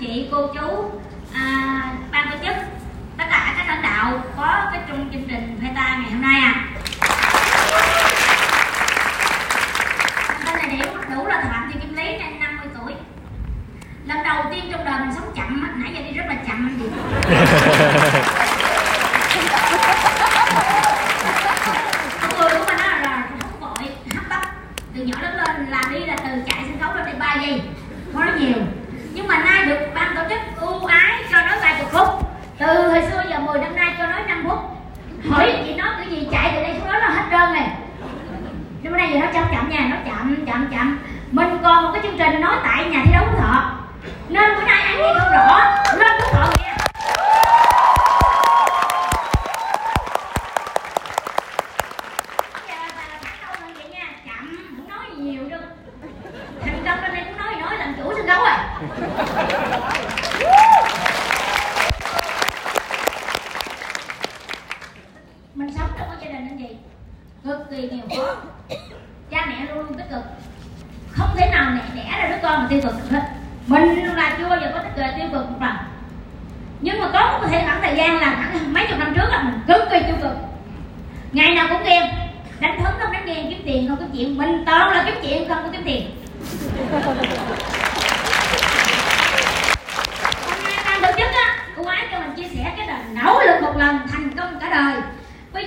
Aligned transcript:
chị 0.00 0.28
cô 0.32 0.46
chú 0.46 0.90
à, 1.34 1.82
ban 2.12 2.30
tổ 2.30 2.36
chức 2.46 2.56
tất 3.18 3.24
cả 3.30 3.54
các 3.56 3.68
lãnh 3.68 3.82
đạo 3.82 4.22
có 4.36 4.68
cái 4.72 4.80
trong 4.88 5.08
chương 5.12 5.28
trình 5.28 5.58
PETA 5.60 5.74
ta 5.74 5.96
ngày 6.02 6.10
hôm 6.12 6.22
nay 6.22 6.40
à 6.40 6.64
tên 10.46 10.56
là 10.56 10.66
điểm 10.70 10.86
đủ 11.14 11.26
là 11.26 11.42
phạm 11.52 11.70
thị 11.72 11.80
kim 11.82 11.96
lý 11.96 12.16
năm 12.18 12.40
50 12.40 12.66
tuổi 12.78 12.92
lần 14.06 14.18
đầu 14.24 14.44
tiên 14.50 14.64
trong 14.72 14.84
đời 14.84 15.00
mình 15.00 15.14
sống 15.14 15.32
chậm 15.36 15.62
á, 15.66 15.68
nãy 15.76 15.90
giờ 15.94 16.00
đi 16.02 16.12
rất 16.12 16.24
là 16.28 16.34
chậm 16.34 16.68
anh 16.68 16.78
chị 16.80 16.88
con 22.22 22.30
người 22.40 22.58
của 22.58 22.64
mình 22.66 22.78
á 22.78 22.98
là 23.02 23.26
không 23.40 23.60
vội 23.60 23.88
hấp 24.14 24.24
tấp 24.28 24.40
từ 24.94 25.02
nhỏ 25.02 25.16
lớn 25.22 25.36
lên 25.36 25.66
là 25.70 25.82
đi 25.92 25.98
là 26.06 26.16
từ 26.16 26.42
chạy 26.46 26.58
sân 26.68 26.78
khấu 26.80 26.94
lên 26.94 27.04
đây 27.04 27.14
ba 27.18 27.34
giây 27.42 27.62
không 28.12 28.20
nói 28.26 28.30
nhiều 28.38 28.56
nhưng 29.12 29.28
mà 29.28 29.38
nay 29.38 29.64
được 29.64 29.78
ban 29.94 30.16
tổ 30.16 30.22
chức 30.28 30.38
ưu 30.60 30.84
ái 30.86 31.12
cho 31.32 31.40
nói 31.40 31.56
vài 31.62 31.74
chục 31.80 31.92
phút 31.92 32.08
từ 32.58 32.88
hồi 32.88 33.02
xưa 33.10 33.22
giờ 33.30 33.38
10 33.38 33.58
năm 33.58 33.76
nay 33.76 33.94
cho 33.98 34.06
nói 34.06 34.20
5 34.28 34.44
phút 34.48 34.58
hỏi 35.30 35.54
chị 35.66 35.74
nói 35.74 35.88
cái 35.98 36.06
gì 36.10 36.28
chạy 36.32 36.52
từ 36.54 36.62
đây 36.62 36.74
xuống 36.78 36.92
đó 36.92 36.98
là 36.98 37.08
hết 37.08 37.22
trơn 37.30 37.52
này 37.52 37.68
nhưng 38.82 38.92
mà 38.92 38.98
nay 38.98 39.10
giờ 39.12 39.18
nó 39.20 39.26
chậm 39.32 39.44
chậm 39.52 39.68
nha 39.70 39.86
nó 39.90 39.96
chậm 40.06 40.46
chậm 40.46 40.68
chậm 40.72 40.98
mình 41.30 41.58
còn 41.62 41.84
một 41.84 41.90
cái 41.94 42.02
chương 42.02 42.18
trình 42.18 42.40
nói 42.40 42.56
tại 42.64 42.84
nhà 42.90 43.00
thi 43.04 43.12
đấu 43.12 43.24
phú 43.32 43.38
thọ 43.40 43.72
nên 44.28 44.50
bữa 44.56 44.62
nay 44.62 44.82
ai 44.82 44.96
nghe 44.96 45.14
không 45.18 45.32
rõ 45.32 45.60
lên 45.98 46.20
phú 46.20 46.28
thọ 46.32 46.46
nghe 46.58 46.74
Bây 52.54 52.62
giờ 52.68 52.74
bà 52.96 53.02
là 53.08 53.18
bắt 53.24 53.34
đầu 53.42 53.66
lên 53.66 53.74
vậy 53.74 53.86
nha 53.92 54.06
chậm 54.26 54.56
không 54.76 54.88
nói 54.88 55.06
nhiều 55.16 55.48
đâu 55.50 55.60
thành 56.64 56.82
công 56.86 57.02
lên 57.02 57.12
đây 57.14 57.24
cũng 57.24 57.38
nói 57.38 57.54
gì 57.54 57.60
nói 57.60 57.76
làm 57.78 57.94
chủ 58.02 58.12
sân 58.16 58.26
khấu 58.28 58.44
rồi 58.44 59.77
mình 65.54 65.74
sống 65.78 65.90
trong 65.98 66.08
một 66.08 66.14
gia 66.20 66.28
đình 66.28 66.48
anh 66.48 66.58
chị 66.58 66.76
cực 67.44 67.70
kỳ 67.70 67.88
nghèo 67.90 68.18
khó 68.18 68.34
cha 69.30 69.46
mẹ 69.46 69.66
luôn 69.68 69.78
luôn 69.78 69.94
tích 69.94 70.10
cực. 70.10 70.22
Không 71.12 71.36
thể 71.36 71.50
nào 71.50 71.70
mẹ 71.74 71.80
đẻ 71.94 72.18
ra 72.18 72.28
đứa 72.28 72.42
con 72.42 72.62
mà 72.62 72.66
tiêu 72.70 72.80
cực 72.82 72.92
được 72.92 73.10
hết. 73.10 73.22
Mình 73.66 74.16
là 74.16 74.36
chưa 74.38 74.48
bao 74.48 74.58
giờ 74.60 74.70
có 74.74 74.78
tích 74.78 74.92
cực 74.96 75.04
tiêu 75.16 75.28
cực 75.32 75.50
một 75.50 75.56
lần. 75.60 75.76
Nhưng 76.80 77.00
mà 77.00 77.10
có 77.12 77.38
một 77.38 77.46
thể 77.50 77.62
khoảng 77.64 77.82
thời 77.82 77.96
gian 77.96 78.20
là 78.20 78.34
khoảng 78.36 78.72
mấy 78.74 78.86
chục 78.88 78.98
năm 78.98 79.14
trước 79.16 79.28
là 79.30 79.42
mình 79.42 79.60
cực 79.68 79.90
kỳ 79.90 79.98
tiêu 80.06 80.16
cực. 80.22 80.32
Ngày 81.32 81.54
nào 81.54 81.66
cũng 81.70 81.82
ghen 81.84 82.02
đánh 82.60 82.80
phấn 82.84 82.92
không 83.00 83.12
đánh 83.12 83.26
ghen 83.26 83.46
kiếm 83.50 83.62
tiền 83.64 83.88
không 83.88 83.96
kiếm 83.96 84.10
chuyện. 84.12 84.38
Mình 84.38 84.64
toàn 84.66 84.90
là 84.90 85.02
kiếm 85.06 85.14
chuyện, 85.22 85.48
không 85.48 85.62
có 85.64 85.68
kiếm 85.72 85.82
tiền 85.84 86.10
hôm 90.46 90.64
nay 90.64 90.76
ban 90.84 91.02
tổ 91.02 91.08
chức 91.18 91.28
á 91.34 91.56
cô 91.76 91.84
ái 91.84 92.06
cho 92.12 92.18
mình 92.20 92.34
chia 92.36 92.48
sẻ 92.56 92.72
cái 92.76 92.86
đời 92.86 92.98
nỗ 93.12 93.40
lực 93.46 93.62
một 93.62 93.76
lần 93.76 93.98
thành 94.12 94.36
công 94.36 94.60
cả 94.60 94.68
đời 94.70 95.02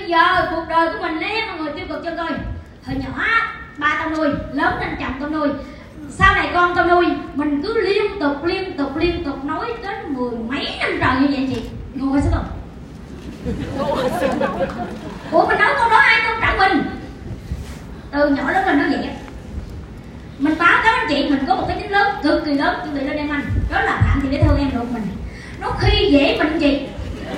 bây 0.02 0.10
giờ 0.10 0.48
cuộc 0.50 0.64
đời 0.68 0.88
của 0.92 0.98
mình 1.02 1.20
lấy 1.20 1.42
mọi 1.46 1.58
người 1.58 1.72
tiêu 1.76 1.86
cực 1.88 2.04
cho 2.04 2.10
tôi. 2.16 2.28
hồi 2.86 2.96
nhỏ, 2.96 3.24
ba 3.78 3.96
tao 3.98 4.10
nuôi, 4.10 4.28
lớn 4.52 4.74
lên 4.80 4.96
chồng 5.00 5.12
tao 5.20 5.30
nuôi. 5.30 5.48
Sau 6.10 6.34
này 6.34 6.50
con 6.54 6.74
tao 6.76 6.86
nuôi, 6.86 7.06
mình 7.34 7.62
cứ 7.62 7.80
liên 7.80 8.20
tục 8.20 8.44
liên 8.44 8.76
tục 8.76 8.96
liên 8.96 9.24
tục 9.24 9.44
nói 9.44 9.66
đến 9.82 10.14
mười 10.14 10.30
mấy 10.30 10.76
năm 10.80 10.90
trời 11.00 11.16
như 11.20 11.26
vậy 11.30 11.48
chị. 11.54 11.62
Ngồi 11.94 12.20
xuống 12.20 12.32
không 12.32 12.46
ủa, 15.30 15.46
mình 15.46 15.58
nói 15.58 15.74
câu 15.78 15.90
đó 15.90 15.96
ai 15.96 16.20
tôn 16.26 16.40
trả 16.40 16.68
mình? 16.68 16.82
Từ 18.10 18.28
nhỏ 18.28 18.50
lớn 18.50 18.66
lên 18.66 18.78
nó 18.78 18.84
vậy 18.90 19.08
mình 20.38 20.54
báo 20.58 20.80
cáo 20.84 20.94
anh 20.94 21.06
chị, 21.08 21.28
mình 21.30 21.44
có 21.48 21.54
một 21.54 21.64
cái 21.68 21.76
tính 21.76 21.90
lớn, 21.90 22.16
cực 22.22 22.44
kỳ 22.44 22.54
lớn 22.54 22.76
chuẩn 22.82 22.94
bị 22.94 23.00
lên 23.00 23.16
em 23.16 23.30
anh. 23.30 23.44
Đó 23.70 23.80
là 23.80 24.00
phạm 24.00 24.20
thị 24.22 24.28
để 24.30 24.42
thương 24.42 24.58
em 24.58 24.70
ruột 24.74 24.90
mình. 24.90 25.06
Nó 25.60 25.70
khi 25.80 26.08
dễ 26.10 26.38
mình 26.38 26.58
chị 26.60 26.80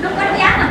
nó 0.03 0.09
có 0.11 0.25
đánh 0.25 0.39
giá 0.39 0.57
mình 0.59 0.71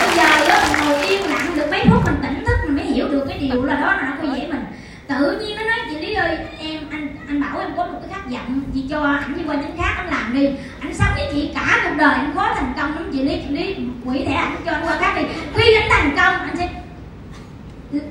bây 0.00 0.16
giờ 0.16 0.48
đó 0.48 0.58
mình 0.68 0.88
ngồi 0.88 1.06
yên 1.06 1.30
lặng 1.30 1.56
được 1.56 1.66
mấy 1.70 1.84
phút 1.90 2.04
mình 2.04 2.14
tỉnh 2.22 2.44
thức 2.44 2.56
mình 2.66 2.76
mới 2.76 2.86
hiểu 2.86 3.08
được 3.08 3.24
cái 3.28 3.38
điều 3.38 3.64
là 3.64 3.74
đó 3.74 3.86
là 3.86 4.02
nó 4.02 4.12
khi 4.22 4.40
dễ 4.40 4.46
mình 4.46 4.64
tự 5.08 5.40
nhiên 5.40 5.56
nó 5.56 5.62
nói 5.62 5.78
chị 5.90 5.98
lý 5.98 6.14
ơi 6.14 6.38
em 6.58 6.80
anh 6.90 7.08
anh 7.28 7.40
bảo 7.40 7.60
em 7.60 7.76
có 7.76 7.86
một 7.86 7.98
cái 8.02 8.10
khát 8.12 8.30
vọng 8.30 8.60
chị 8.74 8.84
cho 8.90 9.02
ảnh 9.02 9.34
đi 9.36 9.42
qua 9.46 9.54
nhánh 9.54 9.76
khác 9.78 9.94
anh 9.96 10.08
làm 10.10 10.34
đi 10.34 10.48
anh 10.80 10.94
sống 10.94 11.14
với 11.16 11.28
chị 11.32 11.50
cả 11.54 11.80
cuộc 11.84 11.94
đời 11.96 12.14
anh 12.14 12.32
khó 12.34 12.54
thành 12.54 12.72
công 12.76 12.94
lắm 12.94 13.10
chị 13.12 13.22
lý 13.22 13.42
chị 13.48 13.54
lý 13.54 13.76
quỷ 14.04 14.24
thẻ 14.24 14.34
anh 14.34 14.56
cho 14.66 14.72
anh 14.72 14.86
qua 14.86 14.96
khác 15.00 15.14
đi 15.16 15.22
khi 15.54 15.74
anh 15.74 15.90
thành 15.90 16.16
công 16.16 16.48
anh 16.48 16.56
sẽ 16.56 16.68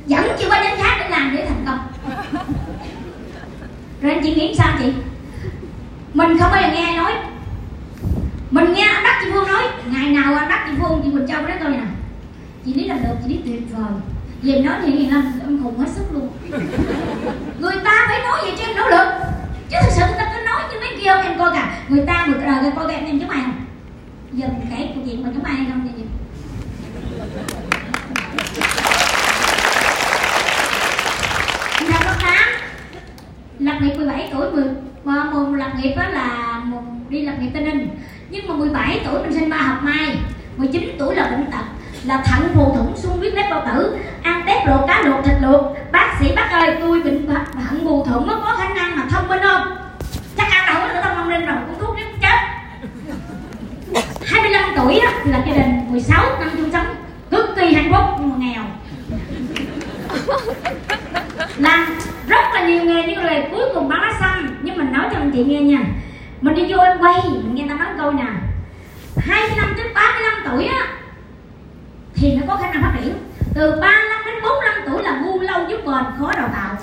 dẫn 0.07 0.27
chị 0.39 0.45
qua 0.49 0.63
nhánh 0.63 0.77
khác 0.77 0.97
để 0.99 1.09
làm 1.09 1.35
để 1.35 1.45
thành 1.45 1.63
công 1.65 1.79
rồi 4.01 4.13
anh 4.13 4.23
chị 4.23 4.35
nghĩ 4.35 4.55
sao 4.57 4.77
chị 4.79 4.93
mình 6.13 6.37
không 6.39 6.51
bao 6.51 6.61
giờ 6.61 6.67
nghe 6.67 6.81
ai 6.81 6.97
nói 6.97 7.13
mình 8.51 8.73
nghe 8.73 8.81
anh 8.81 9.03
đắc 9.03 9.19
chị 9.23 9.29
phương 9.33 9.47
nói 9.47 9.63
ngày 9.85 10.09
nào 10.09 10.35
anh 10.35 10.49
đắc 10.49 10.65
chị 10.67 10.73
phương 10.79 11.01
chị 11.03 11.11
quỳnh 11.11 11.27
châu 11.27 11.41
nói 11.41 11.57
câu 11.59 11.69
này 11.69 11.79
nè 11.79 11.85
chị 12.65 12.73
lý 12.73 12.87
làm 12.87 13.03
được 13.03 13.15
chị 13.23 13.29
lý 13.33 13.41
tuyệt 13.45 13.61
vời 13.71 13.91
về 14.41 14.59
nói 14.59 14.75
thì 14.81 14.91
hiền 14.91 15.13
lâm 15.13 15.39
em 15.47 15.63
khùng 15.63 15.79
hết 15.79 15.85
sức 15.95 16.03
luôn 16.11 16.29
người 17.59 17.75
ta 17.83 18.05
phải 18.07 18.19
nói 18.19 18.39
vậy 18.41 18.53
cho 18.57 18.65
em 18.65 18.75
nỗ 18.75 18.89
lực 18.89 19.07
chứ 19.69 19.77
thực 19.81 19.91
sự 19.91 20.01
người 20.01 20.17
ta 20.17 20.31
cứ 20.33 20.43
nói 20.45 20.61
như 20.71 20.79
mấy 20.79 20.89
kia 21.01 21.09
không 21.13 21.23
em 21.23 21.39
coi 21.39 21.51
cả 21.53 21.77
người 21.87 22.05
ta 22.07 22.25
người 22.25 22.45
đời 22.45 22.61
người 22.61 22.71
coi 22.75 22.93
em 22.93 23.05
em 23.05 23.19
giống 23.19 23.29
ai 23.29 23.41
không 23.43 23.65
giờ 24.33 24.47
mình 24.47 24.67
kể 24.69 24.89
câu 24.95 25.03
chuyện 25.05 25.23
mình 25.23 25.33
giống 25.33 25.43
ai 25.43 25.55
không 25.69 25.89
vậy 25.95 26.05
năm 31.89 32.01
lớp 32.05 32.15
tám 32.21 32.49
lập 33.59 33.77
nghiệp 33.81 33.95
17 33.97 34.29
tuổi 34.51 34.63
10 34.63 34.73
mà 35.03 35.23
mùng 35.23 35.55
lập 35.55 35.71
nghiệp 35.81 35.93
đó 35.95 36.03
là 36.03 36.59
mùng 36.63 36.99
đi 37.09 37.25
lập 37.25 37.33
nghiệp 37.39 37.49
Tây 37.53 37.63
Ninh. 37.63 37.89
Nhưng 38.29 38.47
mà 38.47 38.55
17 38.55 39.01
tuổi 39.05 39.21
mình 39.21 39.33
sinh 39.33 39.49
ba 39.49 39.57
học 39.57 39.77
mai 39.83 40.17
19 40.57 40.95
tuổi 40.99 41.15
là 41.15 41.23
bệnh 41.23 41.51
tật, 41.51 41.65
là 42.03 42.23
thận 42.25 42.49
phù 42.53 42.75
thủng 42.75 42.97
xung 42.97 43.17
huyết 43.17 43.33
lép 43.33 43.49
bao 43.49 43.63
tử, 43.65 43.97
ăn 44.23 44.43
tép 44.47 44.67
luộc, 44.67 44.87
cá 44.87 45.01
luộc, 45.01 45.25
thịt 45.25 45.35
luộc. 45.41 45.61
Bác 45.91 46.17
sĩ 46.19 46.35
bác 46.35 46.49
ơi, 46.51 46.77
tôi 46.81 47.01
bệnh 47.03 47.27
thận 47.27 47.81
phù 47.83 48.05
thủng, 48.05 48.27
nó 48.27 48.39
có 48.43 48.55
khả 48.57 48.69
năng 48.73 48.95
mà 48.95 49.05
thông 49.09 49.27
minh 49.27 49.39
không? 49.43 49.67
Chắc 50.37 50.47
ăn 50.51 50.65
đâu 50.65 51.01
có 51.03 51.09
thông 51.15 51.29
minh 51.29 51.45
rồi, 51.45 51.57
cũng 51.67 51.79
thuốc 51.79 51.95
chết. 51.97 52.03
chết 52.21 54.03
25 54.25 54.63
tuổi 54.75 55.01
đó 55.03 55.11
là 55.25 55.43
gia 55.47 55.53
đình 55.53 55.91
16 55.91 56.39
năm 56.39 56.49
chung 56.57 56.71
sống, 56.71 56.85
cực 57.31 57.55
kỳ 57.55 57.73
hạnh 57.73 57.91
phúc, 57.91 58.03
nhưng 58.19 58.29
mà 58.29 58.35
nghèo. 58.37 58.63
Làm 61.57 61.97
rất 62.27 62.53
là 62.53 62.67
nhiều 62.67 62.83
nghề 62.83 63.03
nhưng 63.07 63.23
là 63.23 63.41
cuối 63.51 63.63
cùng 63.73 63.89
bán 63.89 64.01
lá 64.01 64.13
xanh 64.19 64.55
nhưng 64.61 64.77
mình 64.77 64.93
nói 64.93 65.07
cho 65.11 65.17
anh 65.17 65.31
chị 65.31 65.43
nghe 65.43 65.61
nha. 65.61 65.79
Mình 66.41 66.55
đi 66.55 66.73
vô 66.73 66.79
em 66.79 66.97
quay, 66.97 67.19
mình 67.25 67.55
nghe 67.55 67.65
ta 67.69 67.75
nói 67.75 67.87
câu 67.97 68.11
nè. 68.11 68.25
25 69.17 69.75
đến 69.77 69.87
35 69.93 70.33
tuổi 70.45 70.65
á, 70.65 70.87
thì 72.15 72.35
nó 72.35 72.41
có 72.47 72.55
khả 72.55 72.71
năng 72.73 72.81
phát 72.81 72.93
triển. 73.03 73.13
Từ 73.53 73.71
35 73.81 74.25
đến 74.25 74.35
45 74.43 74.73
tuổi 74.85 75.03
là 75.03 75.19
ngu 75.19 75.39
lâu 75.39 75.69
giúp 75.69 75.77
bền, 75.85 76.03
khó 76.19 76.31
đào 76.37 76.49
tạo. 76.53 76.75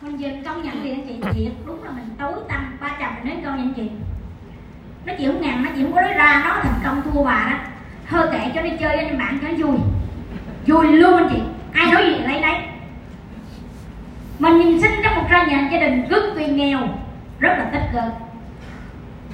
Mình 0.00 0.20
dừng 0.20 0.44
công 0.44 0.62
nhận 0.62 0.80
thì 0.82 0.90
anh 0.90 1.06
chị 1.08 1.14
thiệt. 1.22 1.52
Đúng 1.66 1.84
là 1.84 1.90
mình 1.90 2.08
tối 2.18 2.32
tăm 2.48 2.78
ba 2.80 2.88
chồng 2.88 3.14
mình 3.14 3.34
nói 3.34 3.42
câu 3.44 3.52
nha 3.52 3.62
anh 3.62 3.74
chị. 3.76 3.90
Nó 5.04 5.12
chịu 5.18 5.32
không 5.32 5.42
ngàn, 5.42 5.64
nó 5.64 5.70
chịu 5.76 5.86
có 5.94 6.00
nói 6.00 6.12
ra, 6.12 6.42
nó 6.44 6.56
thành 6.62 6.80
công 6.84 7.02
thua 7.02 7.24
bà 7.24 7.48
đó 7.50 7.56
thơ 8.10 8.28
kệ 8.32 8.38
cho 8.54 8.62
đi 8.62 8.70
chơi 8.80 8.96
với 8.96 9.06
anh 9.06 9.18
bạn 9.18 9.38
cho 9.42 9.48
nó 9.48 9.54
vui. 9.54 9.78
Vui 10.66 10.92
luôn 10.92 11.16
anh 11.16 11.28
chị. 11.32 11.42
Ai 11.72 11.92
nói 11.92 12.04
gì 12.06 12.18
lấy 12.18 12.40
lấy. 12.40 12.54
Mình 14.38 14.58
nhìn 14.58 14.82
sinh 14.82 15.00
trong 15.04 15.14
một 15.14 15.24
gia 15.30 15.44
nhà 15.44 15.68
gia 15.72 15.78
đình 15.78 16.06
cực 16.10 16.24
kỳ 16.38 16.46
nghèo, 16.46 16.78
rất 17.40 17.48
là 17.58 17.64
tích 17.72 17.82
cực. 17.92 18.12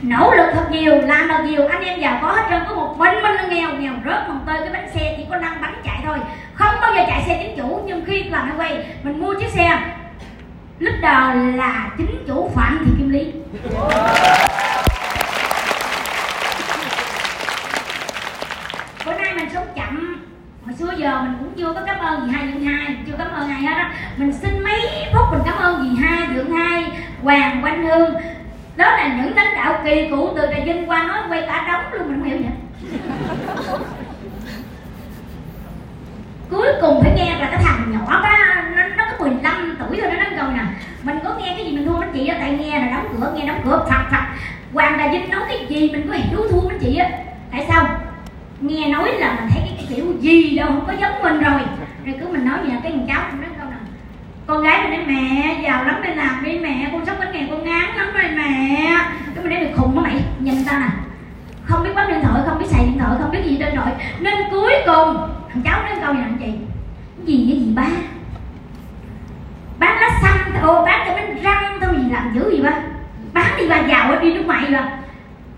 Nỗ 0.02 0.34
lực 0.34 0.46
thật 0.54 0.66
nhiều, 0.70 1.00
làm 1.00 1.28
thật 1.28 1.44
nhiều. 1.44 1.66
Anh 1.66 1.82
em 1.82 2.00
giàu 2.00 2.18
có 2.22 2.32
hết 2.32 2.42
trơn, 2.50 2.62
có 2.68 2.74
một 2.74 2.94
mình 2.98 3.14
mình 3.22 3.32
là 3.32 3.46
nghèo 3.46 3.74
nghèo 3.74 3.92
rớt 4.04 4.28
mồng 4.28 4.40
tơi 4.46 4.58
cái 4.60 4.70
bánh 4.72 4.90
xe 4.94 5.14
chỉ 5.16 5.24
có 5.30 5.36
năm 5.36 5.56
bánh 5.60 5.74
chạy 5.84 6.00
thôi. 6.04 6.18
Không 6.54 6.74
bao 6.80 6.94
giờ 6.94 7.02
chạy 7.06 7.24
xe 7.26 7.42
chính 7.42 7.56
chủ, 7.56 7.80
nhưng 7.86 8.04
khi 8.04 8.22
làm 8.22 8.46
hay 8.46 8.56
quay, 8.56 8.86
mình 9.02 9.20
mua 9.20 9.34
chiếc 9.34 9.48
xe. 9.48 9.78
Lúc 10.78 10.94
đầu 11.02 11.34
là 11.54 11.90
chính 11.98 12.24
chủ 12.26 12.50
phạm 12.54 12.78
thị 12.84 12.92
kim 12.98 13.10
lý 13.10 13.32
bữa 19.06 19.12
nay 19.12 19.34
mình 19.34 19.48
sống 19.54 19.66
chậm 19.76 20.22
hồi 20.66 20.74
xưa 20.78 20.84
giờ 20.98 21.22
mình 21.22 21.34
cũng 21.40 21.52
chưa 21.56 21.72
có 21.72 21.80
cảm 21.86 21.98
ơn 21.98 22.26
gì 22.26 22.32
hai 22.32 22.46
dưỡng 22.52 22.64
hai 22.64 22.96
chưa 23.06 23.14
cảm 23.18 23.28
ơn 23.30 23.48
ai 23.50 23.62
hết 23.62 23.74
á. 23.74 23.92
Mình 24.16 24.32
xin 24.32 24.62
mấy 24.62 24.80
phút 25.14 25.24
mình 25.32 25.40
cảm 25.44 25.56
ơn 25.58 25.84
gì 25.84 26.02
hai 26.02 26.28
dưỡng 26.34 26.52
hai 26.52 26.84
hoàng 27.22 27.64
quanh 27.64 27.86
hương. 27.86 28.14
Đó 28.76 28.84
là 28.90 29.16
những 29.16 29.36
lãnh 29.36 29.54
đạo 29.54 29.80
kỳ 29.84 30.08
cũ 30.10 30.32
từ 30.36 30.46
trà 30.46 30.64
vinh 30.64 30.90
qua 30.90 31.02
nói 31.02 31.18
quay 31.28 31.42
cả 31.46 31.64
đống 31.68 31.92
luôn 31.92 32.08
mình 32.08 32.20
không 32.20 32.28
hiểu 32.28 32.38
vậy. 32.38 32.52
Cuối 36.50 36.68
cùng 36.80 37.02
phải 37.02 37.12
nghe 37.16 37.38
là 37.40 37.48
cái 37.50 37.62
thằng 37.64 37.92
nhỏ 37.92 38.18
quá 38.22 38.62
nó, 38.76 38.82
nó 38.96 39.04
có 39.10 39.24
15 39.24 39.76
tuổi 39.78 40.00
thôi 40.02 40.10
nó 40.12 40.22
nói 40.22 40.32
câu 40.38 40.48
nè 40.48 40.62
mình 41.02 41.18
có 41.24 41.34
nghe 41.38 41.54
cái 41.56 41.66
gì 41.66 41.76
mình 41.76 41.86
thua 41.86 42.00
mấy 42.00 42.08
chị 42.14 42.26
á? 42.26 42.36
Tại 42.40 42.50
nghe 42.50 42.78
là 42.78 42.86
đóng 42.86 43.08
cửa 43.12 43.32
nghe 43.36 43.46
đóng 43.46 43.60
cửa. 43.64 43.86
Phật 43.90 44.02
phật 44.10 44.24
hoàng 44.72 44.98
đại 44.98 45.08
vinh 45.08 45.30
nói 45.30 45.40
cái 45.48 45.66
gì 45.68 45.90
mình 45.92 46.08
có 46.08 46.14
hiểu 46.14 46.46
thua 46.50 46.68
mấy 46.68 46.78
chị 46.80 46.96
á? 46.96 47.08
Tại 47.52 47.64
sao? 47.68 47.86
Nghe 48.60 48.88
nói 48.88 49.12
là 49.12 49.36
mình 49.40 49.48
thấy 49.50 49.62
cái 49.64 49.75
kiểu 49.88 50.04
gì 50.20 50.56
đâu, 50.56 50.68
không 50.68 50.86
có 50.86 50.92
giống 50.92 51.22
mình 51.22 51.40
rồi. 51.40 51.60
Rồi 52.04 52.16
cứ 52.20 52.28
mình 52.28 52.44
nói 52.44 52.58
vậy 52.62 52.70
là 52.70 52.80
cái 52.82 52.92
thằng 52.92 53.06
cháu 53.08 53.22
cũng 53.30 53.40
nói 53.40 53.50
câu 53.58 53.70
nào, 53.70 53.78
con 54.46 54.62
gái 54.62 54.80
mình 54.82 54.90
nói 54.90 55.06
mẹ, 55.06 55.60
giàu 55.62 55.84
lắm 55.84 56.02
đi 56.02 56.14
làm 56.14 56.44
đi 56.44 56.58
mẹ, 56.58 56.88
con 56.92 57.06
sống 57.06 57.20
đến 57.20 57.32
ngày 57.32 57.46
con 57.50 57.64
ngán 57.64 57.96
lắm 57.96 58.08
rồi 58.14 58.30
mẹ. 58.36 58.90
Cái 59.34 59.44
mình 59.44 59.52
nói 59.52 59.60
được 59.60 59.70
khùng 59.76 59.96
đó 59.96 60.02
mày, 60.02 60.24
nhìn 60.40 60.64
ta 60.64 60.78
nè. 60.78 60.88
Không 61.64 61.84
biết 61.84 61.90
bấm 61.94 62.08
điện 62.08 62.20
thoại, 62.22 62.42
không 62.46 62.58
biết 62.58 62.66
xài 62.68 62.84
điện 62.84 62.98
thoại, 62.98 63.10
không 63.22 63.30
biết 63.30 63.44
gì 63.44 63.56
trên 63.58 63.74
nội 63.74 63.88
nên 64.20 64.34
cuối 64.50 64.72
cùng, 64.86 65.16
thằng 65.52 65.62
cháu 65.64 65.82
nói 65.82 65.92
câu 66.04 66.14
gì 66.14 66.20
anh 66.22 66.38
chị? 66.40 66.52
Gì, 67.24 67.46
cái 67.50 67.60
gì 67.60 67.72
ba? 67.74 67.86
Bán 69.78 70.00
lá 70.00 70.10
xanh 70.22 70.62
ô, 70.62 70.84
bán 70.84 71.00
cái 71.06 71.14
bánh 71.14 71.42
răng 71.42 71.78
thôi 71.80 71.94
gì 71.96 72.10
làm 72.10 72.34
dữ 72.34 72.50
gì 72.50 72.62
ba? 72.62 72.72
Bán 73.32 73.56
đi 73.58 73.68
ba 73.68 73.78
giàu 73.78 74.18
đi 74.20 74.34
nước 74.34 74.46
ngoài 74.46 74.64
rồi. 74.70 74.82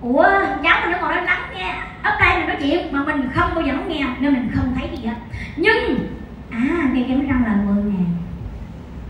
Ủa, 0.01 0.29
cháu 0.63 0.81
mình 0.83 0.93
nó 0.93 0.99
còn 1.01 1.11
nói 1.11 1.25
lắng 1.25 1.43
nghe 1.55 1.75
ấp 2.09 2.17
đây 2.21 2.39
mình 2.39 2.47
nói 2.47 2.57
chuyện 2.61 2.93
mà 2.93 3.05
mình 3.05 3.31
không 3.35 3.51
bao 3.55 3.65
giờ 3.65 3.73
lắng 3.73 3.89
nghe 3.89 4.07
nên 4.21 4.33
mình 4.33 4.51
không 4.55 4.75
thấy 4.79 4.89
gì 4.97 5.07
hết. 5.07 5.15
Nhưng 5.57 6.09
à 6.51 6.91
cây 6.95 7.05
kem 7.09 7.29
răng 7.29 7.45
là 7.47 7.55
10 7.55 7.85
ngàn. 7.85 8.07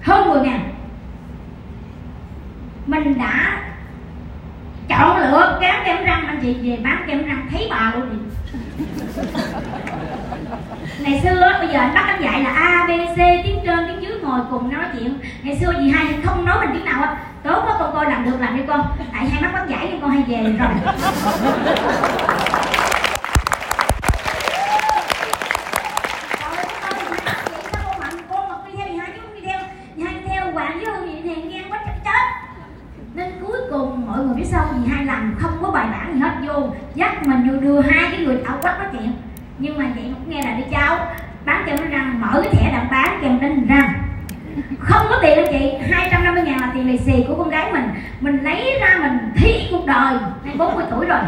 Hơn 0.03 0.29
10 0.29 0.41
ngàn. 0.41 0.75
Mình 2.87 3.19
đã 3.19 3.63
chọn 4.89 5.19
lựa 5.19 5.59
kém 5.61 5.75
kem 5.85 6.05
răng 6.05 6.27
anh 6.27 6.39
chị 6.43 6.55
về 6.63 6.79
bán 6.85 7.05
kem 7.07 7.27
răng 7.27 7.47
thấy 7.51 7.69
bà 7.71 7.93
luôn 7.95 8.11
đi 8.11 8.19
ngày 10.99 11.21
xưa 11.23 11.53
bây 11.59 11.69
giờ 11.69 11.79
anh 11.79 11.95
bắt 11.95 12.05
anh 12.07 12.23
dạy 12.23 12.43
là 12.43 12.51
a 12.51 12.87
b 12.87 12.91
c 12.91 13.17
tiếng 13.17 13.59
trên 13.67 13.79
tiếng 13.89 14.03
dưới 14.03 14.21
ngồi 14.23 14.41
cùng 14.51 14.73
nói 14.73 14.85
chuyện. 14.93 15.19
Ngày 15.43 15.59
xưa 15.61 15.73
gì 15.81 15.91
hai 15.91 16.07
không 16.25 16.45
nói 16.45 16.57
mình 16.61 16.71
tiếng 16.73 16.85
nào 16.85 17.03
á. 17.03 17.17
Tốt 17.43 17.63
quá 17.67 17.77
con 17.79 17.95
coi 17.95 18.11
làm 18.11 18.25
được 18.25 18.41
làm 18.41 18.57
đi 18.57 18.63
con 18.69 18.81
tại 19.13 19.29
hai 19.29 19.43
mắt 19.43 19.53
bắt 19.53 19.69
giải 19.69 19.89
cho 19.93 19.99
con 20.03 20.11
hay 20.11 20.23
về 20.29 20.53
rồi 20.59 20.69
xong 34.51 34.65
thì 34.73 34.81
gì 34.83 34.93
hai 34.95 35.05
lần 35.05 35.35
không 35.39 35.59
có 35.63 35.71
bài 35.71 35.87
bản 35.93 36.15
gì 36.15 36.21
hết, 36.21 36.33
vô 36.47 36.69
dắt 36.95 37.27
mình 37.27 37.51
vô 37.51 37.61
đưa 37.61 37.81
hai 37.81 38.09
cái 38.11 38.21
người 38.21 38.37
ảo 38.47 38.59
quách 38.63 38.79
nói 38.79 38.89
chuyện 38.93 39.13
nhưng 39.59 39.79
mà 39.79 39.85
chị 39.95 40.03
cũng 40.03 40.31
nghe 40.31 40.43
là 40.43 40.53
đi 40.53 40.63
cháu, 40.71 40.99
bán 41.45 41.65
cho 41.67 41.73
nó 41.77 41.83
răng, 41.91 42.21
mở 42.21 42.43
cái 42.43 42.55
thẻ 42.55 42.73
đặt 42.73 42.87
bán 42.91 43.19
kèm 43.23 43.41
đánh 43.41 43.67
răng. 43.67 43.93
Không 44.79 45.07
có 45.11 45.19
tiền 45.23 45.39
anh 45.39 45.53
chị 45.53 45.73
250 45.91 46.43
ngàn 46.43 46.61
là 46.61 46.71
tiền 46.75 46.87
lì 46.87 46.99
xì 46.99 47.25
của 47.29 47.35
con 47.35 47.51
gái 47.51 47.73
mình. 47.73 47.91
Mình 48.21 48.39
lấy 48.43 48.79
ra 48.81 48.99
mình 49.01 49.19
thí 49.37 49.69
cuộc 49.71 49.87
đời, 49.87 50.15
nay 50.45 50.55
40 50.59 50.85
tuổi 50.91 51.07
rồi. 51.07 51.19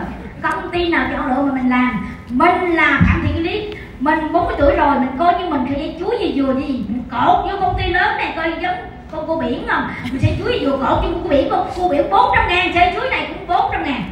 Công 0.42 0.70
ty 0.70 0.88
nào 0.88 1.08
chọn 1.12 1.26
lựa 1.26 1.42
mà 1.42 1.54
mình 1.54 1.70
làm? 1.70 2.06
Mình 2.30 2.74
là 2.74 3.00
phạm 3.06 3.22
thị 3.26 3.40
lý. 3.40 3.74
Mình 4.00 4.32
40 4.32 4.54
tuổi 4.58 4.76
rồi, 4.76 4.98
mình 5.00 5.16
coi 5.18 5.34
như 5.38 5.50
mình 5.50 5.66
khi 5.68 5.94
chúa 6.00 6.12
gì 6.20 6.32
vừa 6.36 6.54
gì. 6.54 6.84
Mình 6.88 7.02
cột 7.10 7.50
vô 7.50 7.56
công 7.60 7.78
ty 7.78 7.88
lớn 7.88 8.16
này 8.16 8.32
coi 8.36 8.52
giống 8.62 8.76
con 9.12 9.24
cô 9.26 9.36
biển 9.40 9.66
không? 9.68 9.88
Mình 10.12 10.20
sẽ 10.22 10.36
chuối 10.38 10.58
vừa 10.62 10.70
cột 10.70 10.98
cho 11.02 11.08
cô 11.22 11.28
biển 11.28 11.48
con. 11.50 11.70
Cô 11.76 11.88
biển 11.88 12.10
400 12.10 12.48
ngàn, 12.48 12.72
chơi 12.74 12.92
chuối 12.94 13.10
này 13.10 13.26
cũng 13.28 13.46
400 13.46 13.84
ngàn. 13.84 14.02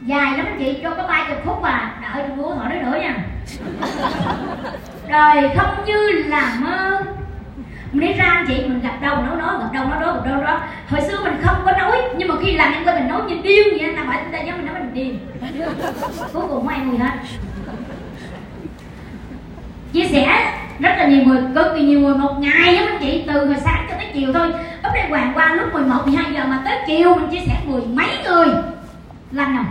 Dài 0.00 0.38
lắm 0.38 0.46
chị 0.58 0.78
cho 0.82 0.90
có 0.90 1.06
ba 1.08 1.26
chục 1.28 1.38
phút 1.44 1.62
à 1.62 1.94
đợi 2.02 2.24
tôi 2.28 2.36
muốn 2.36 2.58
hỏi 2.58 2.68
nói 2.68 2.78
nữa 2.78 2.98
nha. 3.00 3.16
Đời 5.08 5.50
không 5.56 5.84
như 5.86 6.08
là 6.26 6.56
mơ. 6.60 7.02
Mình 7.92 8.08
đi 8.08 8.14
ra 8.14 8.24
anh 8.24 8.46
chị, 8.48 8.54
mình 8.54 8.80
gặp 8.80 9.00
đâu 9.00 9.16
nói 9.16 9.36
nói, 9.36 9.54
gặp 9.60 9.68
đâu 9.72 9.84
nói 9.84 10.00
đó 10.00 10.12
gặp 10.12 10.30
đâu 10.30 10.42
đó 10.42 10.60
hồi 10.88 11.00
xưa 11.00 11.20
mình 11.24 11.40
không 11.42 11.56
có 11.64 11.72
nói, 11.72 12.02
nhưng 12.16 12.28
mà 12.28 12.34
khi 12.42 12.52
làm 12.52 12.72
em 12.72 12.84
coi 12.84 12.94
mình 12.94 13.08
nói 13.08 13.22
như 13.28 13.36
điên 13.42 13.66
vậy. 13.70 13.80
Anh 13.80 13.96
ta 13.96 14.02
bảo 14.02 14.20
chúng 14.24 14.32
ta 14.32 14.38
nhớ 14.38 14.52
mình 14.56 14.66
nói 14.66 14.74
mình 14.80 14.94
điên. 14.94 15.18
Cuối 16.32 16.42
cùng 16.48 16.50
không 16.50 16.68
ai 16.68 16.80
gì 16.90 16.96
hết 16.96 17.10
chia 19.92 20.06
sẻ 20.06 20.52
rất 20.80 20.95
là 21.06 21.12
nhiều 21.12 21.24
người, 21.24 21.42
cực 21.54 21.66
kỳ 21.76 21.82
nhiều 21.82 22.00
người, 22.00 22.14
một 22.14 22.34
ngày 22.38 22.76
á 22.76 22.84
anh 22.86 22.98
chị 23.00 23.24
từ 23.26 23.46
hồi 23.46 23.56
sáng 23.64 23.86
cho 23.88 23.94
tới 23.98 24.06
chiều 24.14 24.32
thôi. 24.32 24.52
Ấp 24.82 24.90
đây 24.94 25.08
hoàng 25.08 25.32
qua 25.34 25.54
lúc 25.54 25.72
11 25.72 26.06
12 26.06 26.32
giờ 26.34 26.44
mà 26.46 26.62
tới 26.64 26.78
chiều, 26.86 27.14
mình 27.14 27.30
chia 27.30 27.46
sẻ 27.46 27.54
mười 27.66 27.82
mấy 27.82 28.06
người 28.24 28.46
lành 29.32 29.56
không 29.56 29.66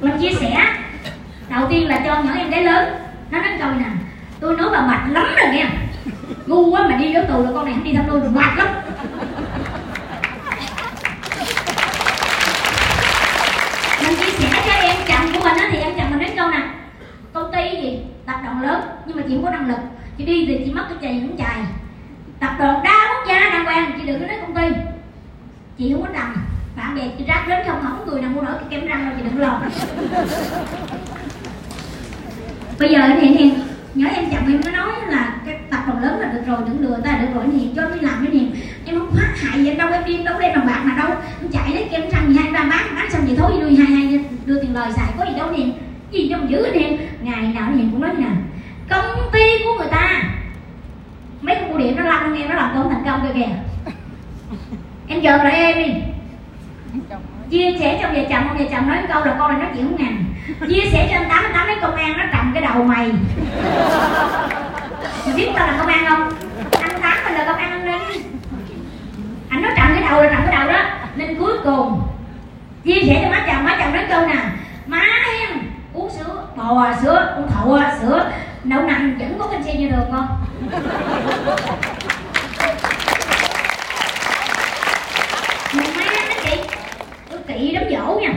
mình 0.00 0.20
chia 0.20 0.30
sẻ, 0.40 0.66
đầu 1.48 1.66
tiên 1.70 1.88
là 1.88 2.00
cho 2.06 2.22
những 2.22 2.34
em 2.34 2.50
gái 2.50 2.62
lớn, 2.62 2.94
nó 3.30 3.38
nói 3.38 3.52
câu 3.60 3.70
nè, 3.70 3.84
tôi 4.40 4.56
nói 4.56 4.68
bà 4.72 4.80
mệt 4.80 5.12
lắm 5.12 5.26
rồi 5.36 5.48
nghe. 5.52 5.66
Ngu 6.46 6.70
quá 6.70 6.88
mà 6.88 6.96
đi 6.96 7.14
vô 7.14 7.20
tù 7.28 7.42
rồi 7.42 7.52
con 7.54 7.64
này 7.64 7.74
không 7.74 7.84
đi 7.84 7.92
thăm 7.94 8.08
nuôi 8.08 8.20
mệt 8.20 8.56
lắm 8.56 8.68
mình 14.02 14.16
chia 14.16 14.32
sẻ 14.38 14.62
cho 14.66 14.72
em 14.72 14.96
chồng 15.08 15.32
của 15.32 15.40
mình 15.44 15.56
á 15.58 15.68
thì 15.72 15.78
em 15.78 15.92
chồng 15.96 16.10
mình 16.10 16.18
nói 16.18 16.30
câu 16.36 16.50
nè 16.50 16.60
công 17.32 17.52
ty 17.52 17.82
gì 17.82 18.00
tập 18.26 18.31
đoàn 18.44 18.62
lớn 18.62 18.82
nhưng 19.06 19.16
mà 19.16 19.22
chị 19.28 19.34
không 19.34 19.44
có 19.44 19.50
năng 19.50 19.68
lực. 19.68 19.78
Chị 20.18 20.24
đi 20.24 20.46
thì 20.46 20.62
chị 20.64 20.72
mất 20.72 20.84
cái 20.88 20.98
chày 21.02 21.24
cũng 21.28 21.36
chày. 21.38 21.56
tập 22.40 22.52
đoàn 22.58 22.80
đa 22.84 23.08
quốc 23.08 23.28
gia 23.28 23.50
đàng 23.50 23.64
hoàng, 23.64 23.92
chị 23.98 24.06
đừng 24.06 24.20
có 24.20 24.26
nói 24.26 24.36
công 24.40 24.54
ty. 24.54 24.80
Chị 25.78 25.92
không 25.92 26.02
có 26.02 26.08
đành 26.12 26.36
bạn 26.76 26.94
bè 26.94 27.02
chị 27.18 27.24
rác 27.28 27.44
đến 27.48 27.58
không 27.66 27.80
không 27.82 27.98
có 27.98 28.12
người 28.12 28.22
nào 28.22 28.30
mua 28.30 28.42
nổi 28.42 28.54
cái 28.54 28.64
kem 28.70 28.86
răng 28.88 29.04
đâu, 29.04 29.14
chị 29.16 29.22
đừng 29.30 29.40
lo. 29.40 29.60
Bây 32.78 32.88
giờ 32.88 33.00
thì 33.20 33.26
hiền 33.26 33.54
nhớ 33.94 34.06
em 34.14 34.24
chồng 34.32 34.46
em 34.48 34.60
nó 34.64 34.70
nói 34.70 34.92
là 35.08 35.36
cái 35.46 35.58
tập 35.70 35.80
đoàn 35.86 36.02
lớn 36.02 36.20
là 36.20 36.32
được 36.32 36.40
rồi, 36.46 36.58
đừng 36.66 36.80
lừa 36.80 36.96
ta 37.04 37.12
được 37.12 37.28
rồi 37.34 37.44
thì 37.52 37.68
cho 37.76 37.82
đi 37.90 38.00
làm 38.00 38.26
anh 38.26 38.32
hiền 38.32 38.56
em 38.86 38.98
không 38.98 39.10
phát 39.12 39.32
hại 39.36 39.64
gì 39.64 39.74
đâu, 39.74 39.88
em 39.92 40.04
đi 40.04 40.22
đâu 40.24 40.40
đem 40.40 40.54
đồng 40.54 40.66
bạc 40.66 40.82
mà 40.84 40.94
đâu. 40.96 41.10
Em 41.40 41.50
chạy 41.52 41.74
lấy 41.74 41.88
kem 41.90 42.10
răng 42.10 42.28
gì 42.28 42.38
hai, 42.38 42.52
ba 42.52 42.64
bán 42.70 42.94
bán 42.94 43.10
xong 43.10 43.22
vậy 43.26 43.36
thôi, 43.38 43.52
đưa 43.60 43.76
hai 43.76 43.96
hai, 43.96 44.24
đưa 44.46 44.62
tiền 44.62 44.74
lời 44.74 44.92
xài, 44.92 45.12
có 45.18 45.24
gì 45.24 45.38
đâu 45.38 45.52
hiền 45.52 45.72
gì 46.12 46.28
trong 46.30 46.50
giữ 46.50 46.66
niềm 46.74 46.96
ngày 47.22 47.42
nào 47.42 47.70
niềm 47.74 47.91
nói 48.12 48.20
nè 48.20 48.36
công 48.90 49.30
ty 49.32 49.64
của 49.64 49.74
người 49.78 49.88
ta. 49.90 50.22
Mấy 51.40 51.54
cái 51.54 51.64
bưu 51.68 51.78
điện 51.78 51.96
nó 51.96 52.02
lăn 52.02 52.34
em 52.34 52.48
nó 52.48 52.54
làm 52.54 52.72
công 52.74 52.90
thành 52.90 53.04
công 53.04 53.26
kìa 53.26 53.40
kìa. 53.40 53.48
Em 55.08 55.20
chờ 55.22 55.36
lại 55.36 55.52
em 55.52 55.78
đi. 55.78 55.94
Chia 57.50 57.78
sẻ 57.80 57.98
trong 58.02 58.14
vợ 58.14 58.20
chồng, 58.30 58.48
ông 58.48 58.58
vợ 58.58 58.64
chồng 58.70 58.88
nói 58.88 58.98
câu 59.08 59.24
là 59.24 59.36
con 59.38 59.52
này 59.52 59.62
nói 59.62 59.70
chuyện 59.74 59.84
không 59.84 59.96
ngàn. 59.98 60.24
Chia 60.68 60.90
sẻ 60.92 61.08
cho 61.10 61.16
anh 61.16 61.28
tám 61.28 61.44
anh 61.44 61.52
tám 61.54 61.66
lấy 61.66 61.76
công 61.82 61.96
an 61.96 62.18
nó 62.18 62.24
trồng 62.32 62.50
cái 62.54 62.62
đầu 62.62 62.84
mày. 62.84 63.10
Mày 65.26 65.36
biết 65.36 65.48
tao 65.54 65.66
là 65.66 65.76
công 65.78 65.86
an 65.86 66.04
không? 66.08 66.28
Anh 66.82 67.00
tám 67.02 67.16
mình 67.24 67.34
là 67.34 67.44
công 67.44 67.56
an 67.56 67.70
anh 67.70 67.84
ninh 67.84 68.22
anh 69.48 69.62
nó 69.62 69.68
trầm 69.76 69.86
cái 69.94 70.02
đầu 70.10 70.22
là 70.22 70.30
trồng 70.30 70.46
cái 70.46 70.56
đầu 70.56 70.72
đó. 70.72 70.84
Nên 71.16 71.38
cuối 71.38 71.52
cùng, 71.64 72.02
chia 72.84 73.02
sẻ 73.06 73.20
cho 73.22 73.30
má 73.30 73.44
chồng 73.46 73.64
má 73.64 73.76
chồng 73.80 73.92
nói 73.94 74.04
câu 74.08 74.26
nè. 74.26 74.36
Má 74.86 75.02
hen 76.56 76.76
à 76.76 76.98
sữa 77.02 77.44
bò 77.54 77.64
sữa 77.64 77.78
à 77.78 77.98
sữa. 78.00 78.30
Nấu 78.64 78.82
nành 78.82 79.18
vẫn 79.18 79.36
có 79.38 79.46
canxi 79.46 79.72
như 79.72 79.90
thường 79.90 80.10
không? 80.12 80.26
Mình 85.74 85.86
may 85.96 86.06
lắm 86.06 86.24
đó 86.28 86.34
chị. 86.44 86.56
Tôi 87.30 87.38
kỵ 87.48 87.72
đám 87.72 87.84
dỗ 87.90 88.20
nha. 88.20 88.32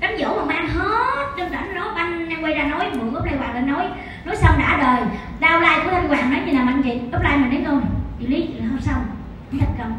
Đám 0.00 0.12
dỗ 0.18 0.36
mà 0.36 0.44
mang 0.44 0.68
hết. 0.68 1.26
Trong 1.38 1.50
cảnh 1.50 1.74
nó 1.74 1.92
banh, 1.94 2.28
em 2.28 2.42
quay 2.42 2.54
ra 2.54 2.64
nói, 2.64 2.90
mượn 2.92 3.14
úp 3.14 3.24
lại 3.24 3.36
hoàng 3.36 3.54
lên 3.54 3.72
nói. 3.72 3.86
Nói 4.24 4.36
xong 4.36 4.54
đã 4.58 4.78
đời. 4.82 5.08
Đau 5.40 5.60
lai 5.60 5.80
của 5.84 5.90
thanh 5.90 6.08
hoàng 6.08 6.30
nói 6.30 6.40
như 6.46 6.52
nào 6.52 6.64
anh 6.66 6.82
chị? 6.82 7.00
Úp 7.12 7.22
lai 7.22 7.36
mình 7.38 7.50
nói 7.50 7.62
câu 7.66 7.80
chị 8.20 8.26
lý, 8.26 8.46
chị 8.46 8.60
không 8.70 8.80
xong. 8.80 9.04
Không 9.50 9.60
thành 9.60 9.74
công. 9.78 9.92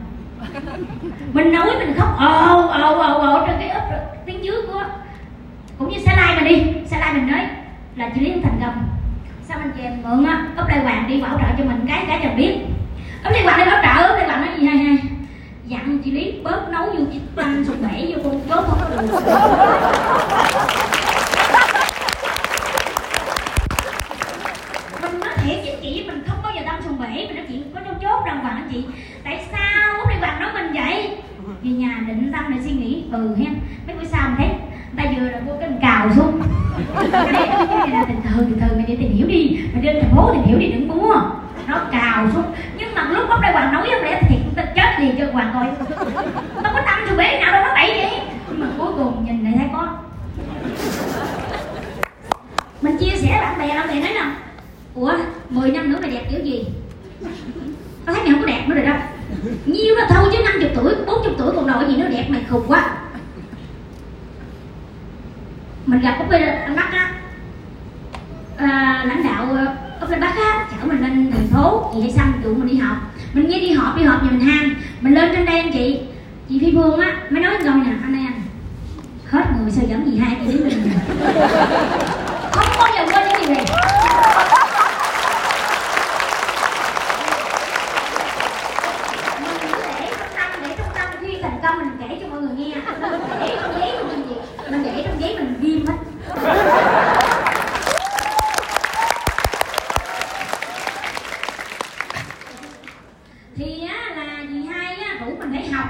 Mình 1.33 1.53
nói 1.53 1.71
mình 1.79 1.93
khóc 1.97 2.09
ồ 2.19 2.67
ồ 2.67 2.99
ồ 2.99 3.19
ồ, 3.19 3.47
trên 3.47 3.55
cái 3.59 3.69
úp 3.69 3.83
tiếng 4.25 4.43
dưới 4.43 4.55
của 4.67 4.83
cũng 5.83 5.93
như 5.93 5.99
xe 6.05 6.15
lai 6.15 6.35
mình 6.35 6.45
đi. 6.45 6.63
Xe 6.85 6.99
lai 6.99 7.13
mình 7.13 7.31
nói 7.31 7.41
là 7.95 8.09
chị 8.15 8.21
lý 8.21 8.31
thành 8.43 8.59
công 8.61 8.83
sao 9.47 9.57
anh 9.59 9.71
chị 9.77 9.83
em 9.83 10.01
mượn 10.03 10.25
á 10.25 10.47
úp 10.57 10.67
lại 10.67 10.79
hoàng 10.79 11.05
đi 11.07 11.21
bảo 11.21 11.37
trợ 11.41 11.47
cho 11.57 11.63
mình 11.63 11.85
cái 11.87 12.05
cái 12.07 12.19
cho 12.23 12.29
biết. 12.37 12.57
Úp 13.23 13.33
lại 13.33 13.43
hoàng 13.43 13.57
đi 13.57 13.65
bảo 13.71 13.83
trợ 13.83 14.07
úp 14.07 14.17
lại 14.17 14.27
hoàng 14.27 14.45
nói 14.45 14.49
gì, 14.59 14.65
hay 14.65 14.77
hay. 14.77 14.97
Dặn 15.65 15.99
chị 16.05 16.11
lý 16.11 16.39
bớt 16.43 16.69
nấu 16.69 16.85
vô 16.85 17.05
chị 17.13 17.19
tăng 17.35 17.65
sụp 17.65 17.75
bể 17.81 18.13
vô 18.15 18.23
con 18.23 18.41
chốt 18.49 18.65
không 18.67 18.79
có 18.81 18.89
được. 18.89 19.07
Mình 25.01 25.19
nói 25.19 25.33
thiệt 25.43 25.57
chứ 25.65 25.71
chị, 25.81 26.03
mình 26.07 26.23
không 26.27 26.37
bao 26.43 26.51
giờ 26.55 26.61
đâm 26.65 26.75
sùng 26.85 26.99
bể, 26.99 27.27
mình 27.27 27.35
nói 27.35 27.45
chuyện 27.49 27.71
có 27.75 27.81
trong 27.85 27.95
chốt 28.01 28.25
đâu 28.25 28.35
bạn 28.43 28.55
anh 28.55 28.69
chị. 28.71 28.85
Tại 29.23 29.45
sao 29.51 29.93
út 29.99 30.09
đi 30.09 30.15
hoàng 30.19 30.39
nói 30.39 30.49
mình 30.53 30.73
vậy? 30.73 31.17
Về 31.63 31.71
nhà 31.71 31.99
định 32.07 32.31
tâm 32.33 32.45
để 32.49 32.61
suy 32.63 32.71
nghĩ 32.71 33.03
ừ 33.11 33.35
hen 33.39 33.53
mấy 33.87 33.95
bữa 33.95 34.07
sau 34.11 34.21
mình 34.27 34.35
thấy 34.37 34.49
ta 34.97 35.03
vừa 35.17 35.29
là 35.29 35.39
vô 35.45 35.53
cái 35.59 35.69
mình 35.69 35.79
cào 35.81 36.09
xuống. 36.15 36.41
Cái 37.11 37.31
này 37.31 37.89
là 37.91 38.05
tình 38.07 38.21
thường 38.23 38.51
từ 38.51 38.59
thường 38.59 38.77
mày 38.77 38.85
đi 38.85 38.95
tìm 38.95 39.13
hiểu 39.13 39.27
đi. 39.27 39.59
Mày 39.73 39.81
đi 39.81 39.89
thành 40.01 40.15
phố 40.15 40.33
tìm 40.33 40.43
hiểu 40.43 40.59
đi, 40.59 40.67
đừng 40.71 40.87
mua. 40.87 41.15
Nó 41.67 41.79
cào 41.91 42.27
xuống. 42.33 42.45
Nhưng 42.77 42.95
mà 42.95 43.09
lúc 43.09 43.29
bóc 43.29 43.41
đây 43.41 43.51
hoàng 43.51 43.73
nói 43.73 43.87
không 43.91 44.03
lẽ 44.03 44.21
thiệt 44.29 44.39
ta 44.55 44.65
chết 44.75 44.99
liền 44.99 45.15
cho 45.17 45.25
hoàng 45.33 45.51
coi 45.53 45.65
nó 46.63 46.69
có 46.73 46.81
tâm 46.85 46.99
sùng 47.07 47.17
bể 47.17 47.39
nào 47.41 47.51
đâu, 47.51 47.63
nó 47.63 47.73
bậy 47.73 47.93
vậy 47.93 48.19
nhưng 48.49 48.59
mà 48.59 48.67
cuối 48.77 48.91
cùng 48.97 49.25
nhìn 49.25 49.43
lại 49.43 49.53
thấy 49.57 49.67
có. 49.73 49.87
Mình 52.81 52.97
chia 52.97 53.17
sẻ 53.17 53.39
bạn 53.41 53.59
bè 53.59 53.75
bạn 53.75 53.87
bè 53.87 53.93
nói 53.93 54.11
nè. 54.13 54.25
Ủa 54.95 55.13
10 55.49 55.71
năm 55.71 55.91
nữa 55.91 55.97
mày 56.01 56.11
đẹp 56.11 56.23
kiểu 56.31 56.39
gì? 56.39 56.65
Tao 58.05 58.15
thấy 58.15 58.23
mày 58.23 58.31
không 58.31 58.41
có 58.41 58.47
đẹp 58.47 58.63
nữa 58.67 58.75
rồi 58.75 58.85
đâu 58.85 58.95
nhiêu 59.65 59.95
là 59.95 60.05
thôi 60.09 60.29
chứ 60.33 60.43
50 60.43 60.69
tuổi 60.75 60.95
40 61.07 61.33
tuổi 61.37 61.51
còn 61.55 61.67
đòi 61.67 61.85
gì 61.87 61.97
nữa, 61.97 62.07
đẹp 62.11 62.25
mày 62.29 62.41
khùng 62.49 62.63
quá 62.67 62.97
mình 65.85 65.99
gặp 65.99 66.15
ở 66.19 66.25
bên 66.29 66.41
anh 66.41 66.75
bắc 66.75 66.91
á. 66.91 67.11
À, 68.57 69.03
lãnh 69.07 69.23
đạo 69.23 69.47
ở 69.99 70.07
bên 70.09 70.19
bắc 70.19 70.35
á 70.35 70.67
chở 70.71 70.87
mình 70.87 71.01
lên 71.01 71.31
thành 71.31 71.47
phố 71.47 71.91
chị 71.93 72.01
hay 72.01 72.11
xong 72.11 72.33
tụi 72.43 72.55
mình 72.55 72.67
đi 72.67 72.77
học 72.77 72.97
mình 73.33 73.49
nghe 73.49 73.59
đi 73.59 73.71
họp 73.73 73.97
đi 73.97 74.03
họp 74.03 74.23
nhà 74.23 74.29
mình 74.31 74.39
ham. 74.47 74.75
Mình 75.01 75.13
lên 75.13 75.29
trên 75.35 75.45
đây 75.45 75.59
anh 75.59 75.71
chị 75.73 75.99
chị 76.49 76.59
phi 76.59 76.71
phương 76.75 76.99
á 76.99 77.17
mới 77.29 77.43
nói 77.43 77.53
câu 77.63 77.73
nè 77.73 77.91
anh 78.03 78.25
em 78.25 78.33
hết 79.29 79.43
người 79.61 79.71
sao 79.71 79.85
dẫn 79.89 80.11
gì 80.11 80.17
hai 80.19 80.37
chị 80.45 80.53
đến 80.53 80.63
mình? 80.63 80.81
Không 82.51 82.65
bao 82.79 82.87
giờ 82.95 83.05
quên 83.05 83.27
những 83.27 83.47
gì 83.47 83.53
này 83.53 83.65
mình 89.41 89.57
cứ 89.61 89.77
để 89.99 90.07
trong 90.19 90.29
tâm 90.35 90.51
để 90.61 90.75
trong 90.77 90.87
tâm 90.95 91.07
khi 91.21 91.37
thành 91.41 91.59
công 91.63 91.77
mình 91.77 91.89
kể 91.99 92.17
cho 92.21 92.27
mọi 92.27 92.41
người 92.41 92.55
nghe 92.57 92.75
để 93.39 93.55
trong 93.61 93.73
giấy 93.79 93.91
của 94.01 94.07
mình 94.07 94.23
gì 94.29 94.35
mình 94.71 94.83
để 94.83 95.03
trong 95.05 95.21
giấy 95.21 95.35
mình 95.35 95.53
ghim 95.61 95.85
hết 95.87 95.93
thì 103.55 103.87
á, 103.87 104.15
là 104.15 104.37
dì 104.49 104.65
hai 104.65 104.95
á, 104.95 105.17
rủ 105.19 105.31
mình 105.39 105.51
phải 105.53 105.67
học 105.67 105.85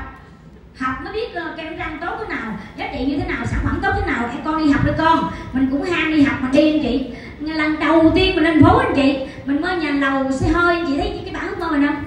học 0.80 0.96
mới 1.04 1.14
biết 1.14 1.32
uh, 1.38 1.58
kem 1.58 1.78
răng 1.78 1.98
tốt 2.02 2.16
thế 2.20 2.36
nào 2.36 2.58
giá 2.78 2.88
trị 2.94 3.06
như 3.06 3.18
thế 3.18 3.28
nào 3.28 3.46
sản 3.46 3.60
phẩm 3.64 3.80
tốt 3.84 3.90
thế 3.96 4.12
nào 4.12 4.30
em 4.32 4.40
con 4.46 4.66
đi 4.66 4.72
học 4.72 4.86
đi 4.86 4.92
con 4.98 5.32
mình 5.54 5.68
cũng 5.72 5.84
ham 5.84 6.12
đi 6.14 6.24
học 6.24 6.38
mà 6.42 6.50
đi 6.54 6.72
anh 6.72 6.84
chị 6.84 7.06
lần 7.40 7.80
đầu 7.80 8.12
tiên 8.16 8.36
mình 8.36 8.44
lên 8.44 8.64
phố 8.64 8.78
anh 8.78 8.94
chị 8.96 9.18
mình 9.46 9.62
mơ 9.62 9.76
nhà 9.76 9.92
lầu 9.92 10.32
xe 10.32 10.48
hơi 10.48 10.76
anh 10.76 10.86
chị 10.88 10.98
thấy 10.98 11.22
cái 11.26 11.34
bản 11.34 11.48
ước 11.50 11.60
mơ 11.60 11.68
mình 11.72 11.88
không 11.88 12.04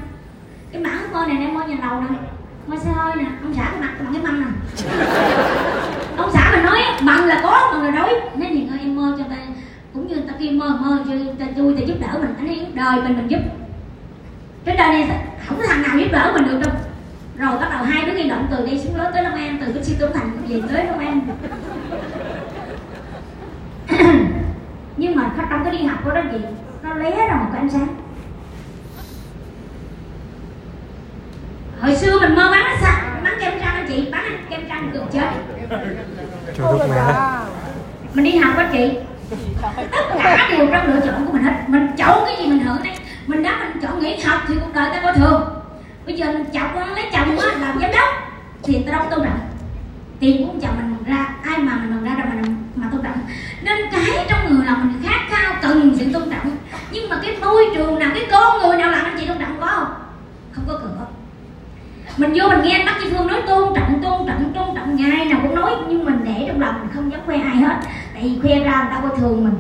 cái 0.73 0.83
bản 0.83 0.99
ước 1.03 1.09
mơ 1.13 1.25
này 1.27 1.37
em 1.41 1.55
mơ 1.55 1.65
nhà 1.67 1.77
lầu 1.89 2.01
nè 2.01 2.07
mơ 2.67 2.77
xe 2.85 2.91
hơi 2.91 3.17
nè 3.17 3.25
ông 3.43 3.55
xã 3.57 3.65
cái 3.65 3.81
mặt 3.81 3.91
bằng 3.99 4.15
cái 4.15 4.23
mâm 4.23 4.41
nè 4.41 4.47
ông 6.17 6.31
xã 6.33 6.51
mình 6.57 6.65
nói 6.65 6.83
bằng 7.07 7.25
là 7.27 7.41
có 7.43 7.71
bằng 7.73 7.83
là 7.83 7.91
đối 7.91 8.21
nên 8.35 8.55
thì 8.55 8.67
ơi 8.71 8.79
em 8.81 8.97
mơ 8.97 9.17
cho 9.19 9.25
ta 9.31 9.37
cũng 9.95 10.09
như 10.09 10.17
ta 10.29 10.35
kia 10.39 10.51
mơ 10.51 10.79
mơ 10.81 10.99
cho 11.07 11.13
ta 11.39 11.47
vui 11.57 11.75
ta 11.77 11.83
giúp 11.87 11.97
đỡ 12.01 12.19
mình 12.21 12.35
anh 12.39 12.49
ấy 12.49 12.67
đời 12.75 13.01
mình 13.17 13.29
giúp. 13.29 13.39
Cái 14.65 14.77
đời 14.77 14.89
này 14.89 15.09
không 15.47 15.59
có 15.59 15.67
thằng 15.69 15.83
nào 15.83 15.99
giúp 15.99 16.09
đỡ 16.13 16.33
mình 16.35 16.45
được 16.45 16.61
đâu. 16.65 16.75
Rồi 17.37 17.59
bắt 17.61 17.69
đầu 17.71 17.83
hai 17.85 18.05
đứa 18.05 18.13
nghi 18.13 18.29
động 18.29 18.47
từ 18.51 18.67
đây 18.67 18.79
xuống 18.79 18.97
lớn 18.97 19.13
tới 19.15 19.23
long 19.23 19.35
an 19.35 19.59
từ 19.61 19.73
cái 19.73 19.85
siêu 19.85 19.97
Tuấn 20.01 20.13
thành 20.15 20.31
về 20.49 20.63
tới 20.69 20.87
long 20.87 20.99
an. 20.99 21.21
Nhưng 24.97 25.17
mà 25.17 25.31
trong 25.51 25.65
cái 25.65 25.73
đi 25.73 25.85
học 25.85 25.99
của 26.05 26.11
đó 26.11 26.21
chị 26.33 26.39
nó 26.83 26.95
lé 26.95 27.11
ra 27.29 27.35
một 27.35 27.47
cái 27.53 27.61
ánh 27.61 27.71
sáng. 27.71 27.87
Hồi 31.81 31.97
xưa 31.97 32.21
mình 32.21 32.35
mơ 32.35 32.49
bán 32.51 32.65
nó 32.65 32.77
sao? 32.81 33.01
Bán 33.25 33.35
kem 33.41 33.53
anh 33.61 33.87
chị? 33.89 34.09
Bán 34.13 34.47
kem 34.51 34.69
răng 34.69 34.91
cực 34.93 35.03
chết. 35.13 35.31
Trời 36.57 36.79
đất 36.79 36.89
mẹ 36.91 37.03
mình 38.15 38.25
đi 38.25 38.39
học 38.39 38.57
á 38.57 38.69
chị. 38.73 38.91
Tất 39.91 40.19
cả 40.23 40.49
đều 40.51 40.67
trong 40.73 40.87
lựa 40.87 41.01
chọn 41.07 41.27
của 41.27 41.33
mình 41.33 41.43
hết. 41.43 41.55
Mình 41.69 41.87
chọn 41.97 42.25
cái 42.27 42.37
gì 42.39 42.47
mình 42.47 42.59
hưởng 42.59 42.83
đấy 42.85 42.93
mình 43.27 43.43
đã 43.43 43.59
mình 43.59 43.83
chọn 43.83 44.01
nghỉ 44.01 44.21
học 44.21 44.41
thì 44.49 44.55
cuộc 44.61 44.75
đời 44.75 44.91
ta 44.93 45.01
coi 45.03 45.13
thường. 45.13 45.43
Bây 46.07 46.17
giờ 46.17 46.27
mình 46.27 46.45
chọc 46.53 46.77
lấy 46.77 47.05
chồng 47.13 47.39
á 47.39 47.47
làm 47.61 47.81
giám 47.81 47.91
đốc, 47.91 48.09
thì 48.63 48.83
ta 48.83 48.93
đâu 48.93 49.07
tôn 49.11 49.25
trọng. 49.25 49.39
Tiền 50.21 50.47
của 50.47 50.53
chồng 50.63 50.77
mình 50.77 51.05
ra, 51.07 51.29
ai 51.43 51.59
mà 51.59 51.77
mình 51.77 52.05
ra 52.05 52.15
đâu 52.15 52.27
mà 52.35 52.43
mà 52.75 52.89
tôn 52.93 53.03
trọng. 53.03 53.19
Nên 53.63 53.77
cái 53.93 54.27
trong 54.29 54.55
người 54.55 54.67
là 54.67 54.77
mình 54.77 55.03
khát 55.05 55.21
khao 55.29 55.55
cần 55.63 55.97
sự 55.99 56.13
tôn 56.13 56.31
trọng. 56.31 56.57
Nhưng 56.91 57.09
mà 57.09 57.19
cái 57.23 57.37
môi 57.41 57.65
trường 57.77 57.99
nào, 57.99 58.11
cái 58.15 58.27
con 58.31 58.63
người 58.63 58.79
nào 58.79 58.91
làm 58.91 59.05
anh 59.05 59.17
chị 59.21 59.27
tôn 59.27 59.39
trọng 59.39 59.61
có 59.61 59.67
không? 59.67 59.95
Không 60.53 60.65
có 60.69 60.79
cửa. 60.83 61.07
Mình 62.17 62.33
vô 62.35 62.49
mình 62.49 62.61
nghe 62.63 62.79
anh 62.79 62.87
bác 62.87 62.95
chị 63.03 63.09
phương 63.11 63.27
nói 63.27 63.43
tôn 63.47 63.75
trọng 63.75 64.03
tôn 64.03 64.27
trọng 64.27 64.53
tôn 64.55 64.77
trọng, 64.77 64.97
ngày 64.97 65.25
nào 65.25 65.41
cũng 65.43 65.55
nói, 65.55 65.71
nhưng 65.89 66.05
mình 66.05 66.21
để 66.25 66.45
trong 66.49 66.61
lòng 66.61 66.81
mình 66.81 66.89
không 66.95 67.13
dám 67.13 67.21
khoe 67.27 67.37
ai 67.37 67.57
hết. 67.57 67.77
Tại 68.15 68.23
vì 68.23 68.39
khoe 68.43 68.59
ra 68.59 68.83
người 68.83 68.91
ta 68.91 69.01
coi 69.03 69.19
thường 69.19 69.45
mình, 69.45 69.55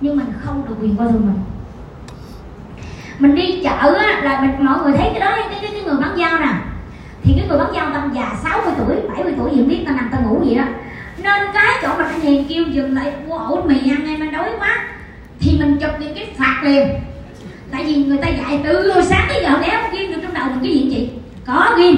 nhưng 0.00 0.16
mình 0.16 0.32
không 0.40 0.64
được 0.68 0.74
quyền 0.80 0.96
coi 0.96 1.08
thường 1.08 1.26
mình 1.26 1.40
mình 3.18 3.34
đi 3.34 3.60
chợ 3.64 3.94
á, 3.98 4.20
là 4.22 4.40
mình 4.40 4.66
mọi 4.66 4.78
người 4.82 4.92
thấy 4.98 5.08
cái 5.10 5.20
đó 5.20 5.36
cái, 5.36 5.58
cái, 5.62 5.70
cái 5.72 5.82
người 5.82 5.96
bán 6.00 6.16
dao 6.18 6.40
nè. 6.40 6.52
Thì 7.22 7.32
cái 7.36 7.48
người 7.48 7.58
bán 7.58 7.72
dao 7.74 7.90
tầm 7.94 8.12
già 8.14 8.32
60 8.42 8.74
tuổi 8.78 8.96
70 9.08 9.34
tuổi 9.38 9.50
gì 9.50 9.56
không 9.56 9.68
biết 9.68 9.84
ta 9.86 9.92
nằm 9.92 10.08
ta 10.12 10.18
ngủ 10.18 10.44
gì 10.44 10.54
đó. 10.54 10.64
Nên 11.22 11.42
cái 11.54 11.74
chỗ 11.82 11.88
mà 11.98 12.04
anh 12.04 12.20
hiền 12.20 12.44
kêu 12.48 12.64
dừng 12.64 12.94
lại 12.94 13.12
mua 13.26 13.38
ổ 13.38 13.62
mì 13.62 13.90
ăn 13.90 14.06
em 14.06 14.20
anh 14.20 14.32
đói 14.32 14.48
quá 14.58 14.84
thì 15.40 15.58
mình 15.58 15.78
chụp 15.80 15.90
những 16.00 16.14
cái 16.14 16.34
phạt 16.38 16.60
liền. 16.64 16.88
Tại 17.70 17.84
vì 17.84 18.04
người 18.04 18.18
ta 18.18 18.28
dạy 18.28 18.60
từ 18.64 18.92
sáng 19.02 19.26
tới 19.28 19.42
giờ 19.42 19.58
đéo 19.66 19.80
ghim 19.92 20.10
được 20.10 20.18
trong 20.22 20.34
đầu 20.34 20.44
mình 20.50 20.58
cái 20.62 20.72
gì? 20.72 20.90
Chị 20.90 21.08
có 21.46 21.74
ghim. 21.78 21.96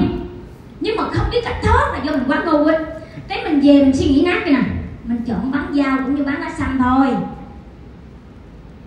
Nhưng 0.80 0.96
mà 0.96 1.04
không 1.12 1.26
biết 1.32 1.40
cách 1.44 1.56
thoát 1.62 1.92
là 1.92 2.00
do 2.04 2.12
mình 2.12 2.24
quá 2.28 2.42
ngu 2.46 2.64
ấy 2.64 2.76
cái 3.28 3.44
mình 3.44 3.60
về 3.60 3.82
mình 3.82 3.96
suy 3.96 4.06
nghĩ 4.06 4.22
nát 4.26 4.40
cái 4.44 4.52
nè. 4.52 4.60
Mình 5.04 5.22
chọn 5.26 5.50
bán 5.50 5.74
dao 5.74 5.98
cũng 6.04 6.14
như 6.14 6.24
bán 6.24 6.40
lá 6.40 6.50
xanh 6.58 6.78
thôi. 6.78 7.06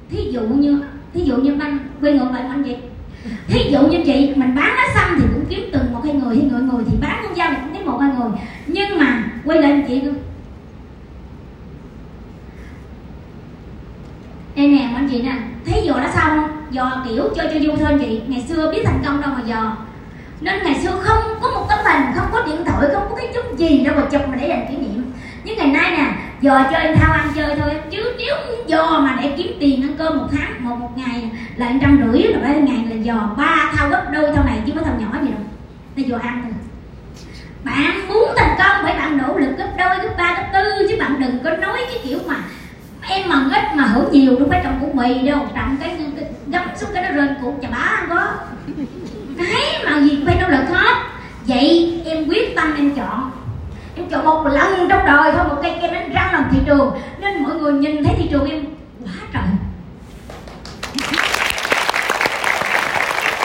Thí 0.10 0.32
dụ 0.32 0.42
như 0.42 0.84
thí 1.13 1.22
dụ 1.22 1.38
như 1.38 1.56
anh 1.60 1.80
quay 2.01 2.13
ngược 2.13 2.32
lại 2.34 2.44
anh 2.50 2.63
chị 2.63 2.75
thí 3.48 3.72
dụ 3.72 3.88
như 3.88 4.03
chị, 4.06 4.34
mình 4.36 4.56
bán 4.56 4.75
lá 4.75 4.88
xăm 4.94 5.18
thì 5.20 5.25
cũng 5.34 5.46
kiếm 5.50 5.70
từng 5.74 5.94
một 5.94 6.01
hai 6.03 6.13
người 6.13 6.36
hay 6.36 6.46
người 6.46 6.62
người 6.62 6.84
thì 6.91 6.98
bán 7.01 7.22
con 7.24 7.36
dao 7.36 7.51
thì 7.51 7.58
cũng 7.62 7.74
kiếm 7.74 7.86
một 7.86 7.98
hai 8.01 8.12
người. 8.20 8.30
Nhưng 8.68 8.98
mà, 8.98 9.24
quay 9.46 9.62
lại 9.62 9.72
anh 9.72 9.86
chị 9.88 10.01
đây 14.56 14.68
nè, 14.68 14.89
anh 14.96 15.10
chị 15.12 15.22
nè, 15.22 15.36
thấy 15.65 15.84
dụ 15.86 15.94
đã 15.94 16.12
xong 16.15 16.48
dò 16.72 17.03
kiểu 17.08 17.24
cho 17.36 17.44
cho 17.44 17.60
vui 17.62 17.77
thôi 17.80 18.00
chị, 18.01 18.22
ngày 18.27 18.46
xưa 18.50 18.72
biết 18.72 18.82
thành 18.86 19.01
công 19.06 19.22
đâu 19.22 19.32
mà 19.34 19.41
dò 19.46 19.77
nên 20.41 20.63
ngày 20.63 20.80
xưa 20.84 20.91
không 21.01 21.24
có 21.41 21.51
một 21.51 21.65
tấm 21.70 21.80
hình, 21.86 22.03
không 22.15 22.27
có 22.32 22.46
điện 22.46 22.65
thoại, 22.65 22.88
không 22.94 23.03
có 23.10 23.15
cái 23.15 23.27
chút 23.34 23.58
gì 23.58 23.84
đâu 23.84 23.96
mà 23.96 24.01
chụp 24.12 24.22
mà 24.27 24.36
để 24.36 24.48
làm 24.48 24.60
kỷ 24.70 24.77
niệm. 24.77 25.12
Nhưng 25.44 25.58
ngày 25.58 25.68
nay 25.68 25.91
nè 25.91 26.13
giờ 26.42 26.64
cho 26.72 26.78
em 26.78 26.98
thao 26.98 27.14
ăn 27.14 27.32
chơi 27.36 27.56
thôi. 27.56 27.72
Chứ 27.92 28.14
nếu 28.18 28.36
giờ 28.68 29.00
mà 29.00 29.18
để 29.22 29.34
kiếm 29.38 29.52
tiền 29.60 29.82
ăn 29.82 29.96
cơm 29.98 30.18
một 30.18 30.28
tháng 30.32 30.66
một 30.66 30.76
một 30.76 30.92
ngày 30.96 31.32
là 31.56 31.68
em 31.68 31.80
trăm 31.80 32.02
rưỡi 32.04 32.24
là 32.24 32.40
ba 32.40 32.48
ngày 32.48 32.86
là 32.90 32.96
dò 32.96 33.34
ba 33.38 33.72
thao 33.76 33.90
gấp 33.90 34.06
đôi 34.14 34.32
thao 34.36 34.44
này 34.46 34.62
chứ 34.66 34.74
có 34.76 34.82
thao 34.82 34.96
nhỏ 35.00 35.20
gì 35.22 35.28
đâu. 35.28 35.42
Là 35.96 36.04
dò 36.08 36.18
ăn 36.30 36.42
thôi. 36.44 36.52
Bạn 37.64 38.08
muốn 38.08 38.30
thành 38.38 38.56
công 38.58 38.84
phải 38.84 38.94
bạn 38.94 39.18
nỗ 39.18 39.38
lực 39.38 39.58
gấp 39.58 39.70
đôi 39.78 39.98
gấp 40.04 40.14
ba 40.18 40.36
gấp 40.38 40.44
tư 40.54 40.88
chứ 40.90 40.96
bạn 41.00 41.20
đừng 41.20 41.40
có 41.44 41.50
nói 41.50 41.78
cái 41.88 42.00
kiểu 42.04 42.20
mà 42.28 42.36
em 43.10 43.30
mà 43.30 43.46
ít 43.54 43.76
mà 43.76 43.84
hưởng 43.84 44.12
nhiều 44.12 44.40
đâu 44.40 44.48
phải 44.50 44.62
trồng 44.64 44.80
củ 44.82 44.94
mì 44.94 45.28
đâu. 45.28 45.48
Trồng 45.56 45.78
cái, 45.80 45.98
cái 46.16 46.26
gấp 46.48 46.66
xuống 46.76 46.90
cái 46.94 47.04
nó 47.04 47.10
rên 47.12 47.36
củ 47.42 47.56
chà 47.62 47.68
bá 47.70 47.98
không 48.00 48.10
có 48.10 48.28
cái 49.38 49.86
mà 49.86 50.00
gì 50.00 50.24
phải 50.26 50.38
nỗ 50.42 50.48
lực 50.48 50.66
hết. 50.70 50.96
Vậy 51.46 52.02
em 52.06 52.28
quyết 52.28 52.56
tâm 52.56 52.76
em 52.78 52.96
chọn 52.96 53.32
em 54.12 54.22
chọn 54.24 54.44
một 54.44 54.50
lần 54.50 54.89
trong 54.89 55.06
đời 55.06 55.32
thôi, 55.32 55.44
một 55.50 55.56
cây 55.62 55.77
kem 55.82 55.94
đánh 55.94 56.13
răng 56.13 56.34
làm 56.34 56.48
thị 56.51 56.60
trường. 56.65 56.91
Nên 57.20 57.44
mọi 57.44 57.56
người 57.56 57.74
nhìn 57.74 58.03
thấy 58.03 58.15
thị 58.18 58.27
trường 58.32 58.50
em 58.50 58.65
quá 59.03 59.13
trời. 59.34 59.44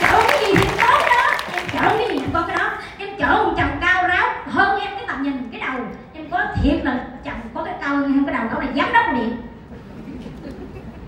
Chọn 0.01 0.25
cái 0.29 0.45
gì 0.47 0.55
thì 0.57 0.69
có 0.81 1.01
cái 1.01 1.17
đó, 1.17 1.31
em 1.55 1.65
chọn 1.73 1.99
cái 1.99 2.09
gì 2.09 2.19
thì 2.19 2.27
có 2.35 2.45
cái 2.49 2.57
đó. 2.57 2.71
Em 2.99 3.09
chọn 3.19 3.45
một 3.45 3.53
chồng 3.57 3.71
cao 3.81 4.09
ráo 4.09 4.27
hơn 4.47 4.81
em, 4.81 4.91
cái 4.97 5.05
tầm 5.09 5.23
nhìn, 5.23 5.49
cái 5.53 5.61
đầu. 5.61 5.81
Em 6.15 6.31
có 6.31 6.39
thiệt 6.63 6.85
là 6.85 7.01
chồng 7.25 7.41
có 7.55 7.63
cái 7.65 7.75
cao 7.81 7.97
hơn 7.97 8.25
cái 8.27 8.35
đầu 8.35 8.45
đó 8.53 8.61
là 8.61 8.67
giám 8.77 8.93
đốc 8.93 9.05
của 9.07 9.17
điện. 9.17 9.37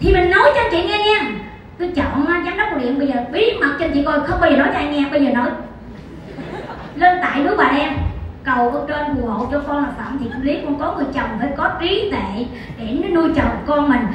Thì 0.00 0.14
mình 0.14 0.30
nói 0.30 0.52
cho 0.54 0.60
chị 0.70 0.82
nghe 0.82 0.98
nha. 0.98 1.30
Tôi 1.78 1.92
chọn 1.96 2.26
à, 2.26 2.42
giám 2.44 2.56
đốc 2.56 2.68
của 2.72 2.78
điện, 2.78 2.98
bây 2.98 3.08
giờ 3.08 3.14
bí 3.32 3.52
mật 3.60 3.76
cho 3.80 3.86
chị 3.94 4.02
coi, 4.04 4.20
không 4.20 4.40
bao 4.40 4.50
giờ 4.50 4.56
nói 4.56 4.68
cho 4.72 4.78
ai 4.78 4.86
nghe, 4.86 5.04
bây 5.10 5.24
giờ 5.24 5.30
nói. 5.30 5.50
Lên 6.94 7.18
tại 7.22 7.40
núi 7.40 7.56
bà 7.56 7.64
em 7.64 7.92
cầu 8.54 8.70
ở 8.70 8.84
trên 8.88 9.16
phù 9.16 9.26
hộ 9.26 9.46
cho 9.52 9.62
con 9.66 9.82
là 9.82 9.90
phạm 9.98 10.18
thị 10.18 10.26
lý. 10.42 10.58
Con 10.64 10.78
có 10.78 10.94
người 10.96 11.06
chồng 11.14 11.30
phải 11.38 11.48
có 11.56 11.70
trí 11.80 12.10
tuệ 12.10 12.46
để 12.78 12.98
nó 13.02 13.08
nuôi 13.08 13.30
chồng 13.36 13.64
con 13.66 13.88
mình. 13.88 14.06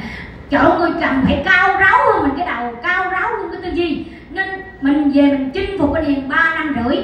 Chọn 0.50 0.78
người 0.78 0.90
chồng 1.00 1.22
phải 1.24 1.42
cao 1.44 1.76
ráo 1.80 1.98
hơn 2.12 2.22
mình, 2.22 2.32
cái 2.36 2.46
đầu 2.46 2.74
cao 2.82 3.10
ráo 3.10 3.30
hơn 3.36 3.48
cái 3.52 3.60
tư 3.62 3.76
duy. 3.76 4.04
Nên 4.30 4.48
mình 4.80 5.12
về 5.14 5.22
mình 5.22 5.50
chinh 5.54 5.78
phục 5.78 5.94
cái 5.94 6.04
hiền 6.04 6.28
ba 6.28 6.54
năm 6.54 6.76
rưỡi 6.84 6.96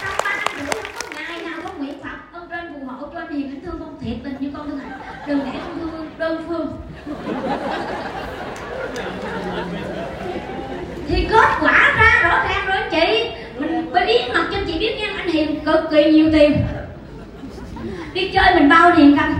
Trong 0.00 0.14
ba 0.24 0.36
năm 0.36 0.48
rưỡi 0.56 0.82
không 0.82 0.94
có 0.94 1.08
ngày 1.16 1.42
nào 1.44 1.60
con 1.64 1.78
nguyện 1.78 1.94
Phật 2.02 2.18
con 2.32 2.42
trên 2.50 2.74
phù 2.74 2.86
hộ 2.86 3.06
cho 3.12 3.20
anh 3.20 3.32
hiền 3.32 3.50
anh 3.50 3.60
thương 3.64 3.80
con 3.80 3.98
thiệt 4.00 4.16
tình 4.24 4.36
như 4.40 4.50
con 4.56 4.70
thương 4.70 4.78
hạnh 4.78 5.00
đừng 5.26 5.40
để 5.44 5.58
con 5.66 5.78
thương 5.78 6.10
đơn 6.18 6.44
phương 6.48 6.76
thì 11.12 11.28
kết 11.30 11.48
quả 11.60 11.94
ra 11.98 12.20
rõ 12.22 12.44
ràng 12.48 12.66
rồi 12.66 12.76
anh 12.76 12.90
chị 12.90 13.30
mình 13.58 13.90
phải 13.92 14.06
biết 14.06 14.22
mặt 14.34 14.46
cho 14.52 14.58
chị 14.66 14.78
biết 14.78 14.96
nha 15.00 15.08
anh 15.16 15.28
hiền 15.28 15.64
cực 15.64 15.90
kỳ 15.90 16.12
nhiều 16.12 16.30
tiền 16.32 16.64
đi 18.14 18.28
chơi 18.28 18.54
mình 18.54 18.68
bao 18.68 18.92
tiền 18.96 19.18
không 19.18 19.34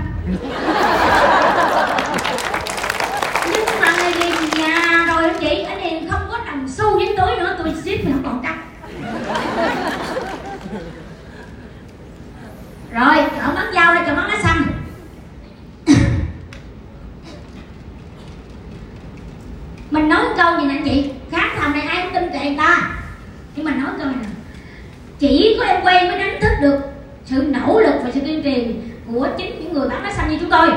nhưng 3.50 3.80
mà 3.80 3.92
ngày 3.97 4.12
về 4.12 4.30
nhà 4.59 5.06
rồi 5.09 5.23
anh 5.23 5.37
chị 5.40 5.64
anh 5.68 5.80
hiền 5.80 6.11
không 6.11 6.23
có 6.30 6.38
đồng 6.47 6.68
xu 6.68 6.99
dính 6.99 7.16
túi 7.16 7.37
nữa 7.37 7.56
tôi 7.59 7.75
ship 7.75 8.04
mình 8.04 8.12
không 8.12 8.23
còn 8.25 8.42
cắt 8.42 8.56
rồi 12.90 13.16
chọn 13.16 13.54
bán 13.54 13.75
dao 13.75 13.94
đây 13.94 14.04
chọn 14.06 14.16
bán 14.16 14.28
lá 14.28 14.38
xăm 14.42 14.71
mình 19.90 20.09
nói 20.09 20.25
một 20.25 20.35
câu 20.37 20.61
gì 20.61 20.66
nè 20.66 20.75
anh 20.75 20.85
chị 20.85 21.11
khác 21.30 21.49
thầm 21.61 21.73
chỉ 25.23 25.56
có 25.59 25.64
em 25.64 25.85
quen 25.85 26.08
mới 26.08 26.18
đánh 26.18 26.40
thức 26.40 26.52
được 26.62 26.78
sự 27.25 27.42
nỗ 27.42 27.80
lực 27.80 27.95
và 28.04 28.11
sự 28.14 28.21
kiên 28.21 28.42
trì 28.42 28.75
của 29.12 29.28
chính 29.38 29.61
những 29.61 29.73
người 29.73 29.88
bán 29.88 30.02
lá 30.02 30.12
xanh 30.12 30.30
như 30.30 30.37
chúng 30.40 30.50
tôi 30.50 30.68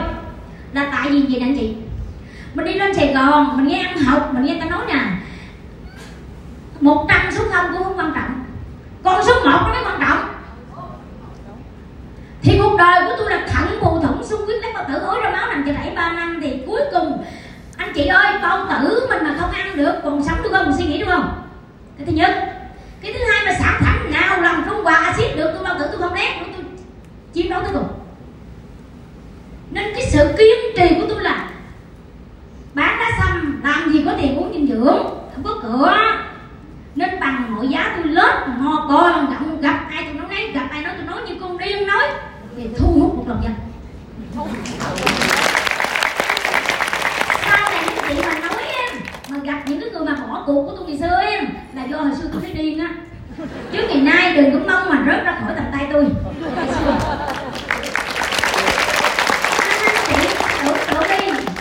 là 0.74 0.89
tại 0.91 1.10
vì 1.10 1.22
gì 1.22 1.39
anh 1.39 1.58
chị 1.58 1.74
mình 2.53 2.65
đi 2.65 2.74
lên 2.74 2.85
sài 2.96 3.14
gòn, 3.14 3.58
mình 3.58 3.68
nghe 3.68 3.84
ăn 3.84 3.98
học, 3.98 4.30
mình 4.34 4.46
nghe 4.46 4.58
ta 4.60 4.66
nói 4.66 4.86
nè. 4.88 5.00
Một 6.80 7.06
trăm 7.10 7.32
số 7.32 7.44
không 7.52 7.66
cũng 7.74 7.84
không 7.84 7.98
quan 7.98 8.12
trọng. 8.16 8.46
Con 9.04 9.24
số 9.25 9.34
một 9.34 9.42
nó 9.46 9.74
mới 9.74 9.84
quan 9.86 10.00
trọng. 10.02 10.30
Thì 12.42 12.60
cuộc 12.62 12.78
đời 12.78 13.02
của 13.06 13.16
tôi 13.18 13.32
là 13.32 13.48
thận 13.48 13.80
phù 13.82 14.00
thủng 14.00 14.24
xung 14.24 14.46
quyết 14.46 14.62
lấy 14.62 14.74
bao 14.74 14.86
tử. 14.88 15.00
Ối 15.00 15.20
ra 15.24 15.30
máu 15.30 15.48
nằm 15.48 15.64
chờ 15.66 15.74
đẩy 15.74 15.96
ba 15.96 16.12
năm 16.12 16.40
thì 16.42 16.64
cuối 16.68 16.82
cùng, 16.94 17.24
anh 17.78 17.94
chị 17.96 18.06
ơi 18.06 18.34
bao 18.42 18.68
tử 18.70 19.08
mình 19.10 19.24
mà 19.24 19.36
không 19.40 19.52
ăn 19.52 19.78
được, 19.78 19.94
còn 20.04 20.24
sống 20.24 20.44
được 20.44 20.50
không 20.52 20.74
suy 20.78 20.86
nghĩ 20.86 21.00
đúng 21.00 21.10
không? 21.10 21.42
Cái 21.98 22.06
thứ 22.06 22.14
nhất. 22.14 22.52
Cái 23.02 23.14
thứ 23.14 23.20
hai 23.32 23.46
mà 23.46 23.54
sản 23.60 23.82
phẩm 23.86 24.12
nào 24.12 24.42
làm 24.42 24.64
trung 24.70 24.84
hòa 24.84 24.96
axit 24.96 25.38
được, 25.38 25.52
tôi 25.54 25.64
bao 25.64 25.75
tử 25.80 25.86
tôi 25.92 26.02
không 26.02 26.14
nét 26.14 26.42
tôi 26.56 26.66
chiếm 27.34 27.50
đấu 27.50 27.62
tới 27.62 27.72
cùng. 27.74 27.88
Nên 29.72 29.94
cái 29.96 30.06
sự 30.12 30.36
kiên 30.38 30.75
trì 30.78 30.96
của 30.96 31.08
tôi 31.10 31.24
là 31.24 31.50
bán 32.75 33.00
đá 33.00 33.12
xăm 33.20 33.62
làm 33.63 33.94
gì 33.94 34.03
có 34.05 34.12
tiền 34.22 34.38
uống 34.38 34.53
dinh 34.53 34.67
dưỡng 34.67 34.98
không 35.34 35.44
có 35.44 35.60
cửa. 35.63 35.98
Nên 36.96 37.20
bằng 37.20 37.55
mọi 37.55 37.67
giá 37.67 37.94
tôi 37.96 38.08
lết 38.08 38.48
mò 38.58 38.86
con 38.89 39.32
gặp, 39.32 39.39
gặp 39.62 39.79
ai 39.96 40.03
tôi 40.05 40.13
nói 40.13 40.27
nấy 40.29 40.51
gặp 40.51 40.67
ai 40.72 40.82
nói 40.82 40.94
tôi 40.98 41.05
nói 41.05 41.22
như 41.27 41.36
con 41.41 41.58
điên 41.58 41.88
nói 41.88 42.03
thì 42.58 42.70
thu 42.77 42.88
hút 42.88 43.15
một 43.15 43.24
lòng 43.27 43.41
dân. 43.44 43.53
Sau 47.46 47.58
này 47.72 47.84
những 47.86 48.03
chị 48.10 48.22
mà 48.27 48.39
nói 48.39 48.63
em 48.63 48.96
mà 49.29 49.38
gặp 49.44 49.62
những 49.65 49.79
cái 49.82 49.89
người 49.89 50.05
mà 50.05 50.15
bỏ 50.27 50.44
cuộc 50.46 50.65
của 50.65 50.75
tôi 50.77 50.88
ngày 50.88 50.98
xưa 51.00 51.22
em 51.22 51.48
là 51.74 51.84
do 51.84 51.98
hồi 51.98 52.15
xưa 52.22 52.29
tôi 52.34 52.41
thấy 52.41 52.53
điên 52.53 52.79
á. 52.79 52.89
Chứ 53.72 53.88
ngày 53.89 54.01
nay 54.01 54.36
đừng 54.36 54.53
có 54.53 54.60
mong 54.74 54.89
mà 54.89 55.03
rớt 55.05 55.25
ra 55.25 55.38
khỏi 55.41 55.53
tầm 55.55 55.65
tay 55.72 55.88
tôi. 55.94 56.05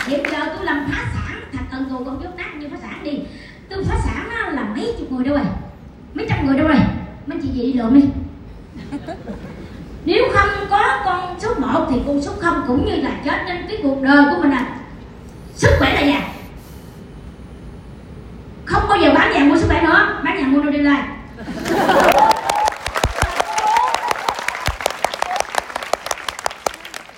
hiện 0.07 0.23
giờ 0.31 0.39
tôi 0.55 0.65
làm 0.65 0.87
phá 0.91 1.03
sản 1.13 1.41
thật 1.97 2.03
con 2.05 2.23
chốt 2.23 2.29
nát 2.37 2.55
như 2.55 2.67
phá 2.71 2.77
sản 2.81 3.03
đi. 3.03 3.19
Tôi 3.69 3.83
phá 3.83 3.97
sản 4.05 4.29
á, 4.29 4.51
là 4.51 4.63
mấy 4.63 4.95
chục 4.99 5.11
người 5.11 5.25
đâu 5.25 5.35
rồi? 5.35 5.45
Mấy 6.13 6.25
trăm 6.29 6.47
người 6.47 6.57
đâu 6.57 6.67
rồi? 6.67 6.77
Mấy 7.25 7.39
chị 7.41 7.47
gì 7.47 7.61
đi 7.61 7.73
lượm 7.73 7.93
đi. 7.93 8.05
Nếu 10.05 10.23
không 10.33 10.49
có 10.69 11.01
con 11.05 11.39
số 11.39 11.53
1 11.57 11.87
thì 11.89 12.01
con 12.07 12.21
số 12.21 12.31
0 12.39 12.63
cũng 12.67 12.85
như 12.85 12.95
là 12.95 13.11
chết 13.25 13.43
nên 13.45 13.65
cái 13.67 13.77
cuộc 13.83 14.01
đời 14.01 14.25
của 14.29 14.41
mình 14.41 14.51
là 14.51 14.77
sức 15.55 15.69
khỏe 15.79 15.93
là 15.93 16.01
vàng 16.01 16.29
không 18.65 18.83
bao 18.89 18.97
giờ 18.97 19.11
bán 19.15 19.33
vàng 19.33 19.49
mua 19.49 19.57
sức 19.57 19.67
khỏe 19.67 19.81
nữa. 19.81 20.21
Bán 20.23 20.37
vàng 20.37 20.53
mua 20.53 20.61
đâu 20.61 20.71
đi 20.71 20.77
lại 20.77 21.03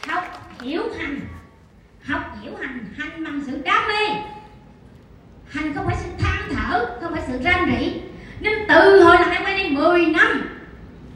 học 0.07 0.23
hiểu 0.61 0.81
hành 0.99 1.19
học 2.05 2.21
hiểu 2.41 2.51
hành 2.61 2.85
hành 2.97 3.23
bằng 3.23 3.41
sự 3.45 3.61
đam 3.63 3.87
mê 3.87 4.15
hành 5.49 5.73
không 5.75 5.85
phải 5.85 5.95
sự 5.99 6.09
than 6.19 6.55
thở 6.55 6.85
không 7.01 7.11
phải 7.13 7.23
sự 7.27 7.39
ranh 7.43 7.65
rỉ 7.79 7.93
nên 8.39 8.53
từ 8.67 9.03
hồi 9.03 9.15
làm 9.19 9.31
em 9.31 9.43
quen 9.45 9.57
đây 9.57 9.69
10 9.69 10.05
năm 10.05 10.57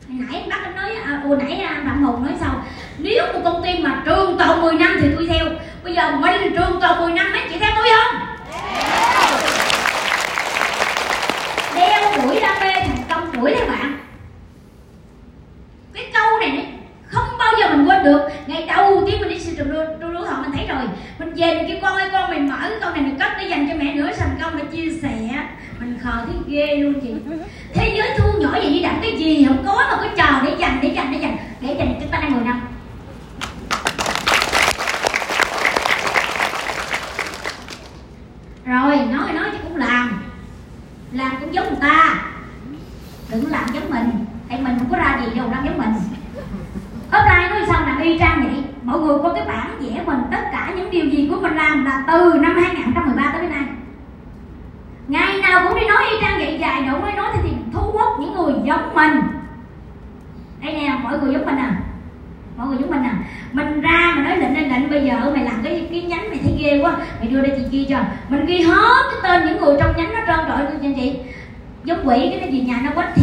hồi 0.09 0.25
nãy 0.31 0.45
bác 0.49 0.63
anh 0.63 0.75
nói 0.75 0.95
à, 1.05 1.21
hồi 1.23 1.37
nãy 1.37 1.61
anh 1.61 1.85
đặng 1.85 2.03
hùng 2.03 2.25
nói 2.25 2.33
sao 2.39 2.65
nếu 2.97 3.33
một 3.33 3.39
công 3.43 3.63
ty 3.63 3.83
mà 3.83 4.01
trường 4.05 4.37
tồn 4.37 4.61
10 4.61 4.73
năm 4.73 4.97
thì 5.01 5.07
tôi 5.15 5.27
theo 5.27 5.45
bây 5.83 5.93
giờ 5.93 6.11
mình 6.11 6.55
trường 6.55 6.79
tồn 6.81 6.99
10 6.99 7.13
năm 7.13 7.31
mấy 7.31 7.41
chị 7.49 7.59
theo 7.59 7.71
tôi 7.75 7.87
không 7.89 8.27
đeo 11.75 12.01
đuổi 12.23 12.39
đam 12.41 12.57
mê 12.61 12.73
thành 12.73 13.03
công 13.09 13.31
đuổi 13.31 13.53
theo 13.57 13.67
bạn 13.67 13.97
cái 15.93 16.11
câu 16.13 16.39
này 16.39 16.67
không 17.05 17.37
bao 17.39 17.53
giờ 17.59 17.75
mình 17.75 17.87
quên 17.87 18.03
được 18.03 18.21
ngày 18.47 18.65
đầu 18.67 19.03
tiên 19.07 19.21
mình 19.21 19.29
đi 19.29 19.39
siêu 19.39 19.53
trường 19.57 19.73
đua 19.73 19.85
đua 19.99 20.13
đua 20.13 20.25
họ 20.25 20.41
mình 20.41 20.51
thấy 20.51 20.67
rồi 20.67 20.83
mình 21.19 21.33
về 21.35 21.55
mình 21.55 21.65
kêu 21.67 21.77
con 21.81 21.93
ơi 21.93 22.09
con 22.11 22.31
mình 22.31 22.49
mở 22.49 22.57
cái 22.61 22.79
câu 22.81 22.91
này 22.91 23.01
mình 23.01 23.19
cất 23.19 23.31
để 23.39 23.47
dành 23.47 23.67
cho 23.69 23.75
mẹ 23.75 23.93
nữa 23.93 24.09
thành 24.17 24.37
công 24.41 24.57
để 24.57 24.63
chia 24.71 24.91
sẻ 25.01 25.17
mình 25.79 25.90
khờ 26.03 26.25
thấy 26.25 26.35
ghê 26.47 26.75
luôn 26.75 26.93
chị. 27.01 27.13
Thế 27.73 27.93
giới 27.97 28.09
thu 28.17 28.41
nhỏ 28.41 28.49
vậy 28.51 28.69
đi 28.69 28.81
đặng 28.81 28.99
cái 29.01 29.17
gì 29.17 29.45
không 29.47 29.63
có, 29.65 29.75
mà 29.75 29.97
có 29.97 30.07
chờ 30.17 30.45
để 30.45 30.55
dành 30.59 30.79
để 30.81 30.91
dành 30.95 31.11
để 31.11 31.19
dành. 31.21 31.37
Để 31.61 31.75
dành 31.79 31.93
cho 32.01 32.07
ta 32.11 32.19
đang 32.19 32.31
mười 32.31 32.43
năm 32.43 32.61
mañana 72.71 72.93
por 72.93 73.13
ti. 73.13 73.20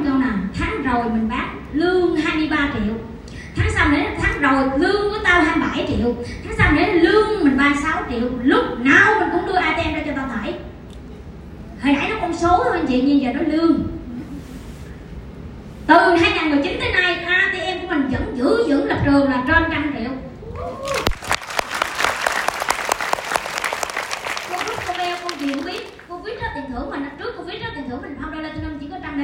Mình 0.00 0.10
câu 0.10 0.18
nào? 0.18 0.38
Tháng 0.54 0.82
rồi 0.82 1.04
mình 1.04 1.28
bán 1.28 1.60
lương 1.72 2.16
23 2.16 2.70
triệu. 2.74 2.94
Tháng 3.56 3.70
sau 3.74 3.88
nữa 3.88 3.98
tháng 4.22 4.40
rồi 4.40 4.78
lương 4.78 5.10
của 5.10 5.18
tao 5.24 5.42
27 5.42 5.86
triệu. 5.88 6.14
Tháng 6.44 6.54
sau 6.58 6.72
nữa 6.72 6.92
lương 6.92 7.44
mình 7.44 7.56
36 7.56 8.02
triệu. 8.10 8.28
Lúc 8.42 8.64
nào 8.80 9.14
mình 9.20 9.28
cũng 9.32 9.46
đưa 9.46 9.56
ATM 9.56 9.94
ra 9.94 10.02
cho 10.06 10.12
tao 10.16 10.28
thấy 10.34 10.54
hồi 11.82 11.92
nãy 11.92 12.10
nó 12.10 12.16
con 12.20 12.34
số 12.36 12.64
thôi, 12.64 12.76
anh 12.76 12.86
chị, 12.86 13.02
nhưng 13.06 13.20
giờ 13.20 13.32
nó 13.32 13.40
lương. 13.46 13.82
Từ 15.86 16.16
2019 16.16 16.80
tới 16.80 16.92
nay 16.92 17.24
ATM 17.24 17.80
của 17.80 17.94
mình 17.94 18.10
vẫn 18.10 18.34
giữ 18.36 18.64
vững 18.68 18.88
lập 18.88 18.98
trường 19.04 19.30
là 19.30 19.44
trên 19.46 19.62
trăm 19.70 19.94
triệu 19.98 20.10
chuyện 25.40 25.64
biết 25.64 25.80
covid 26.08 26.34
đó 26.40 26.48
tiền 26.54 26.64
thưởng 26.68 26.90
mình 26.90 27.04
trước 27.18 27.34
covid 27.38 27.62
đó 27.62 27.68
tiền 27.74 27.90
thưởng 27.90 28.02
mình 28.02 28.16
không 28.20 28.34
đô 28.34 28.40
la 28.40 28.48
năm 28.48 28.78
chỉ 28.80 28.86
có 28.90 28.96
trăm 29.02 29.18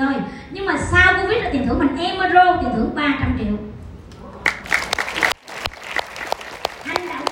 ơi. 0.00 0.16
Nhưng 0.50 0.66
mà 0.66 0.76
sau 0.76 1.14
covid 1.22 1.42
là 1.42 1.50
tiền 1.52 1.66
thưởng 1.66 1.78
mình 1.78 1.96
emerald, 1.96 2.60
tiền 2.60 2.72
thưởng 2.76 2.90
300 2.94 3.38
triệu. 3.38 3.54
Hành 6.84 7.08
động 7.08 7.24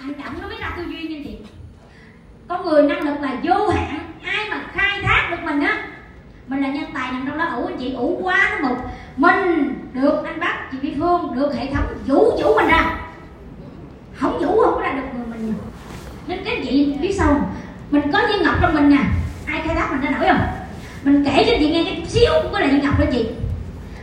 hành 0.00 0.12
động 0.24 0.34
nó 0.42 0.48
mới 0.48 0.56
ra 0.60 0.70
tư 0.76 0.82
duy 0.82 1.02
như 1.02 1.22
chị. 1.24 1.38
Con 2.48 2.64
người 2.66 2.82
năng 2.82 3.02
lực 3.02 3.20
là 3.20 3.36
vô 3.42 3.68
hạn, 3.68 3.98
ai 4.22 4.50
mà 4.50 4.62
khai 4.72 5.02
thác 5.02 5.28
được 5.30 5.42
mình 5.44 5.60
á? 5.60 5.84
Mình 6.46 6.62
là 6.62 6.68
nhân 6.68 6.84
tài 6.94 7.12
nằm 7.12 7.24
trong 7.26 7.38
đó, 7.38 7.44
ủ 7.44 7.66
anh 7.66 7.76
chị, 7.78 7.94
ủ 7.94 8.20
quá 8.22 8.50
nó 8.50 8.68
mực 8.68 8.78
mình 9.16 9.74
được 9.92 10.24
anh 10.24 10.40
bác, 10.40 10.68
chị 10.72 10.78
Vi 10.80 10.94
Phương, 11.00 11.34
được 11.34 11.54
hệ 11.54 11.72
thống 11.72 11.84
vũ 12.06 12.38
vũ 12.42 12.54
mình 12.56 12.68
ra. 12.68 12.96
Không 14.14 14.38
vũ, 14.38 14.62
không 14.64 14.74
có 14.74 14.80
ra 14.80 14.92
được 14.92 15.02
người 15.16 15.26
mình. 15.26 15.54
Nên 16.26 16.44
cái 16.44 16.60
chị 16.64 16.96
biết 17.00 17.14
sao 17.18 17.26
không? 17.26 17.44
mình 17.90 18.12
có 18.12 18.20
viên 18.28 18.42
ngọc 18.42 18.54
trong 18.60 18.74
mình 18.74 18.88
nè. 18.88 18.98
Ai 19.46 19.62
khai 19.66 19.74
thác 19.74 19.92
mình 19.92 20.00
ra 20.00 20.10
nổi 20.10 20.28
không? 20.28 20.61
Mình 21.04 21.24
kể 21.24 21.44
cho 21.46 21.56
chị 21.58 21.70
nghe 21.70 21.84
cái 21.84 21.96
chút 21.96 22.08
xíu 22.08 22.30
cũng 22.42 22.52
có 22.52 22.60
là 22.60 22.66
viên 22.66 22.82
ngọc 22.82 22.98
đó 22.98 23.04
chị. 23.12 23.26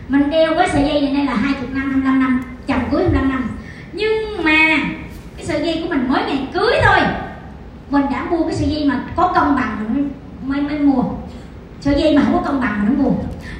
Mình 0.08 0.30
đeo 0.30 0.56
cái 0.56 0.70
sợi 0.70 0.84
dây 0.84 1.02
này 1.02 1.14
đây 1.16 1.26
là 1.26 1.34
20 1.34 1.70
năm 1.74 1.92
25 1.92 2.20
năm, 2.20 2.44
chồng 2.68 2.90
cưới 2.92 3.02
25 3.02 3.30
năm. 3.30 3.44
Nhưng 3.94 4.44
mà 4.44 4.78
cái 5.38 5.46
sợi 5.46 5.60
dây 5.66 5.80
của 5.84 5.90
mình 5.90 6.10
mới 6.10 6.24
ngày 6.24 6.48
cưới 6.54 6.74
thôi. 6.86 7.00
Mình 7.90 8.06
đã 8.12 8.24
mua 8.24 8.44
cái 8.44 8.56
sợi 8.56 8.70
dây 8.70 8.86
mà 8.86 9.04
có 9.16 9.32
công 9.36 9.56
bằng 9.56 9.78
mình 9.94 10.10
mới 10.46 10.62
mới 10.62 10.80
mua. 10.80 11.04
Sợi 11.82 11.96
dây 11.98 12.16
mà 12.16 12.22
không 12.22 12.34
có 12.34 12.42
công 12.46 12.62
bằng 12.62 12.80
mình 12.80 12.88
không 12.88 13.04
mua. 13.04 13.12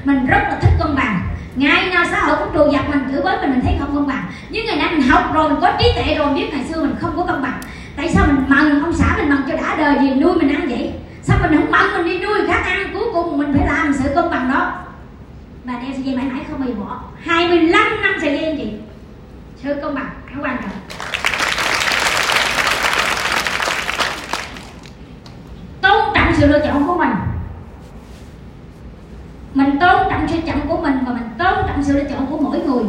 Mình 0.04 0.26
rất 0.26 0.44
là 0.44 0.58
thích 0.62 0.74
công 0.80 0.96
bằng. 0.96 1.22
Ngày 1.56 1.90
nào 1.90 2.06
xã 2.12 2.26
hội 2.26 2.38
cũng 2.40 2.54
trù 2.54 2.72
dập 2.72 2.90
mình 2.90 3.00
chửi 3.12 3.22
bới 3.22 3.38
mình 3.42 3.52
mình 3.52 3.62
thấy 3.64 3.76
không 3.80 3.96
công 3.96 4.08
bằng. 4.08 4.24
Nhưng 4.50 4.66
ngày 4.66 4.76
nay 4.76 4.90
mình 4.92 5.02
học 5.02 5.34
rồi, 5.34 5.50
mình 5.50 5.60
có 5.62 5.72
trí 5.80 5.86
tuệ 5.96 6.16
rồi 6.16 6.34
biết 6.34 6.46
ngày 6.52 6.64
xưa 6.70 6.82
mình 6.82 6.96
không 7.00 7.18
có 7.18 7.26
công 7.26 7.42
bằng. 7.42 7.62
Tại 7.96 8.10
sao 8.10 8.28
mình 8.28 8.46
mần 8.48 8.84
ông 8.84 8.94
xã 8.94 9.16
mình 9.18 9.30
mần 9.30 9.40
cho 9.48 9.58
đã 9.58 9.76
đời 9.76 9.98
gì 10.02 10.16
nuôi 10.16 10.36
mình 10.36 10.56
ăn 10.56 10.68
vậy? 10.70 10.92
Sao 11.24 11.38
mình 11.42 11.60
không 11.60 11.72
bận 11.72 11.94
mình 11.94 12.06
đi 12.06 12.26
nuôi 12.26 12.48
khác 12.48 12.62
ăn? 12.66 12.94
Cuối 12.94 13.06
cùng 13.14 13.38
mình 13.38 13.54
phải 13.54 13.68
làm 13.68 13.94
sự 13.94 14.10
công 14.16 14.30
bằng 14.30 14.52
đó. 14.52 14.74
Và 15.64 15.74
đeo 15.74 15.92
sợi 15.94 16.04
dây 16.04 16.16
mãi 16.16 16.26
mãi 16.26 16.42
không 16.50 16.66
bị 16.66 16.74
bỏ. 16.74 17.00
25 17.20 18.02
năm 18.02 18.14
sợi 18.22 18.32
dây 18.32 18.46
anh 18.46 18.58
chị. 18.58 18.74
Sự 19.64 19.76
công 19.82 19.96
bằng 19.96 20.10
nó 20.36 20.44
quan 20.44 20.58
trọng. 20.62 20.72
Tôn 25.82 26.16
trọng 26.16 26.34
sự 26.38 26.48
lựa 26.48 26.60
chọn 26.66 26.88
của 26.88 26.96
mình. 26.96 27.12
Mình 29.54 29.80
tôn 29.80 30.10
trọng 30.10 30.28
sự 30.28 30.38
chọn 30.48 30.68
của 30.68 30.78
mình 30.78 30.98
và 31.06 31.14
mình 31.14 31.30
tôn 31.38 31.68
trọng 31.68 31.84
sự 31.84 31.94
lựa 31.94 32.10
chọn 32.10 32.28
của 32.30 32.38
mỗi 32.38 32.60
người. 32.60 32.84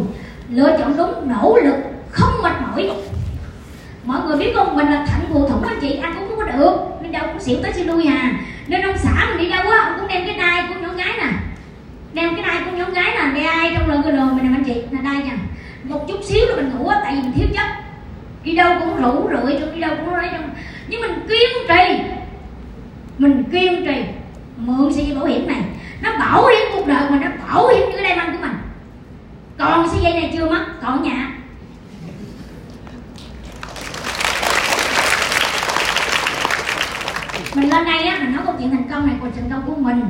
Lựa 0.49 0.77
chọn 0.79 0.97
đúng, 0.97 1.29
nỗ 1.29 1.59
lực, 1.65 1.77
không 2.11 2.43
mệt 2.43 2.53
mỏi 2.61 2.91
mọi 4.05 4.21
người 4.27 4.37
biết 4.37 4.53
không? 4.55 4.77
Mình 4.77 4.87
là 4.87 5.07
thận 5.07 5.21
phụ 5.33 5.49
thủng 5.49 5.65
anh 5.69 5.79
chị. 5.81 5.97
Ăn 5.97 6.15
cũng 6.19 6.29
không 6.29 6.39
có 6.39 6.53
được. 6.53 6.77
Nên 7.03 7.13
đâu 7.13 7.23
cũng 7.27 7.41
xỉu 7.41 7.59
tới 7.63 7.73
xin 7.73 7.87
lui 7.87 8.07
à. 8.07 8.33
Nên 8.67 8.83
ông 8.83 8.97
xã 8.99 9.27
mình 9.29 9.39
đi 9.39 9.51
đâu 9.51 9.71
á, 9.71 9.79
ông 9.79 9.95
cũng 9.99 10.09
đem 10.09 10.27
cái 10.27 10.37
đai 10.37 10.65
của 10.69 10.75
nhỏ 10.81 10.89
gái 10.97 11.13
nè. 11.19 11.29
Đem 12.13 12.35
cái 12.37 12.45
đai 12.45 12.61
của 12.65 12.77
nhỏ 12.77 12.85
gái 12.95 13.15
nè. 13.15 13.45
Đai 13.45 13.73
trong 13.75 13.91
lưng 13.91 14.03
cái 14.03 14.13
đồ 14.13 14.25
mình 14.25 14.45
nè 14.45 14.57
anh 14.57 14.65
chị. 14.65 14.83
Là 14.91 15.01
đai 15.03 15.23
nha. 15.23 15.37
Một 15.85 16.09
chút 16.09 16.19
xíu 16.25 16.47
là 16.49 16.57
mình 16.57 16.71
ngủ 16.71 16.89
á, 16.89 17.01
tại 17.05 17.15
vì 17.15 17.23
mình 17.23 17.33
thiếu 17.33 17.47
chất. 17.55 17.67
Đi 18.45 18.57
đâu 18.57 18.75
cũng 18.81 19.03
rủ 19.03 19.29
rượi 19.31 19.59
rồi 19.61 19.71
đi 19.75 19.81
đâu 19.81 19.91
cũng 19.97 20.15
lấy 20.15 20.29
trong. 20.33 20.51
Nhưng 20.89 21.01
mình 21.01 21.27
kiên 21.29 21.51
trì. 21.69 22.03
Mình 23.19 23.45
kiên 23.53 23.87
trì. 23.87 24.03
Mượn 24.57 24.93
sợi 24.93 25.05
dây 25.05 25.17
bảo 25.17 25.27
hiểm 25.27 25.49
này. 25.49 25.61
Nó 26.03 26.19
bảo 26.19 26.47
hiểm 26.47 26.69
cuộc 26.75 26.87
đời 26.87 27.11
mình, 27.11 27.21
nó 27.21 27.29
bảo 27.47 27.69
hiểm 27.69 27.81
những 27.81 27.97
cái 27.97 28.05
đai 28.05 28.17
băng 28.17 28.33
của 28.33 28.39
mình. 28.43 28.57
Còn 29.59 29.89
sợi 29.89 30.01
dây 30.03 30.13
này 30.13 30.35
chưa 30.37 30.51
mất? 30.51 30.65
Còn 30.83 31.03
nhà 31.03 31.31
mình 37.55 37.60
lên 37.71 37.85
đây 37.85 38.03
á, 38.03 38.19
mình 38.21 38.33
nói 38.37 38.43
câu 38.47 38.55
chuyện 38.59 38.71
thành 38.71 38.89
công 38.91 39.07
này 39.07 39.17
còn 39.21 39.33
thành 39.33 39.51
công 39.51 39.63
của 39.67 39.75
mình. 39.77 40.03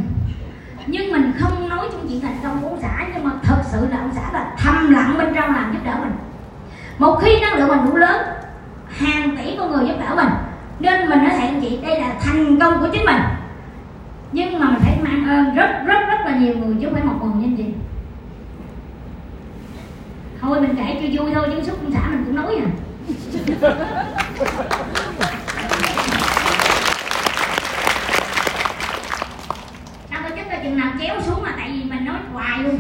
Nhưng 0.87 1.13
mình 1.13 1.33
không 1.39 1.69
nói 1.69 1.89
trong 1.93 2.09
chuyện 2.09 2.21
thành 2.21 2.37
công 2.43 2.63
của 2.63 2.69
ông 2.69 2.79
xã, 2.83 3.07
nhưng 3.15 3.25
mà 3.25 3.31
thật 3.43 3.63
sự 3.73 3.89
là 3.91 3.99
ông 3.99 4.11
xã 4.15 4.33
là 4.33 4.55
thầm 4.59 4.91
lặng 4.91 5.15
bên 5.19 5.35
trong 5.35 5.55
làm 5.55 5.73
giúp 5.73 5.79
đỡ 5.85 5.97
mình. 6.01 6.13
Một 6.99 7.19
khi 7.23 7.41
năng 7.41 7.59
lượng 7.59 7.69
mình 7.69 7.85
đủ 7.85 7.97
lớn, 7.97 8.23
hàng 8.89 9.37
tỷ 9.37 9.57
con 9.59 9.73
người 9.73 9.89
giúp 9.89 9.95
đỡ 10.01 10.15
mình, 10.15 10.29
nên 10.81 11.09
mình 11.09 11.19
nói 11.19 11.31
thầy 11.39 11.51
chị, 11.61 11.79
đây 11.83 12.01
là 12.01 12.15
thành 12.21 12.61
công 12.61 12.81
của 12.81 12.89
chính 12.93 13.05
mình. 13.05 13.23
Nhưng 14.33 14.59
mà 14.59 14.71
mình 14.71 14.81
phải 14.81 14.99
mang 15.03 15.29
ơn 15.29 15.55
rất 15.55 15.83
rất 15.87 15.99
rất 16.09 16.21
là 16.25 16.37
nhiều 16.37 16.55
người 16.57 16.77
chứ 16.81 16.87
không 16.87 16.95
phải 16.95 17.05
một 17.05 17.25
người 17.25 17.35
như 17.35 17.57
chị. 17.57 17.65
Thôi 20.41 20.61
mình 20.61 20.75
kể 20.77 21.01
cho 21.03 21.23
vui 21.23 21.35
thôi, 21.35 21.49
chứ 21.57 21.63
xúc 21.63 21.79
ông 21.83 21.93
xã 21.95 22.01
mình 22.11 22.25
cũng 22.25 22.37
nói 22.37 22.57
à 22.57 22.71
đâu 30.11 30.31
có 30.31 30.37
chắc 30.37 30.49
là 30.49 30.61
chừng 30.63 30.77
nào 30.77 30.93
kéo 31.01 31.21
xuống 31.27 31.43
mà 31.43 31.55
tại 31.57 31.71
vì 31.73 31.91
mình 31.91 32.05
nói 32.05 32.17
hoài 32.33 32.59
luôn 32.63 32.79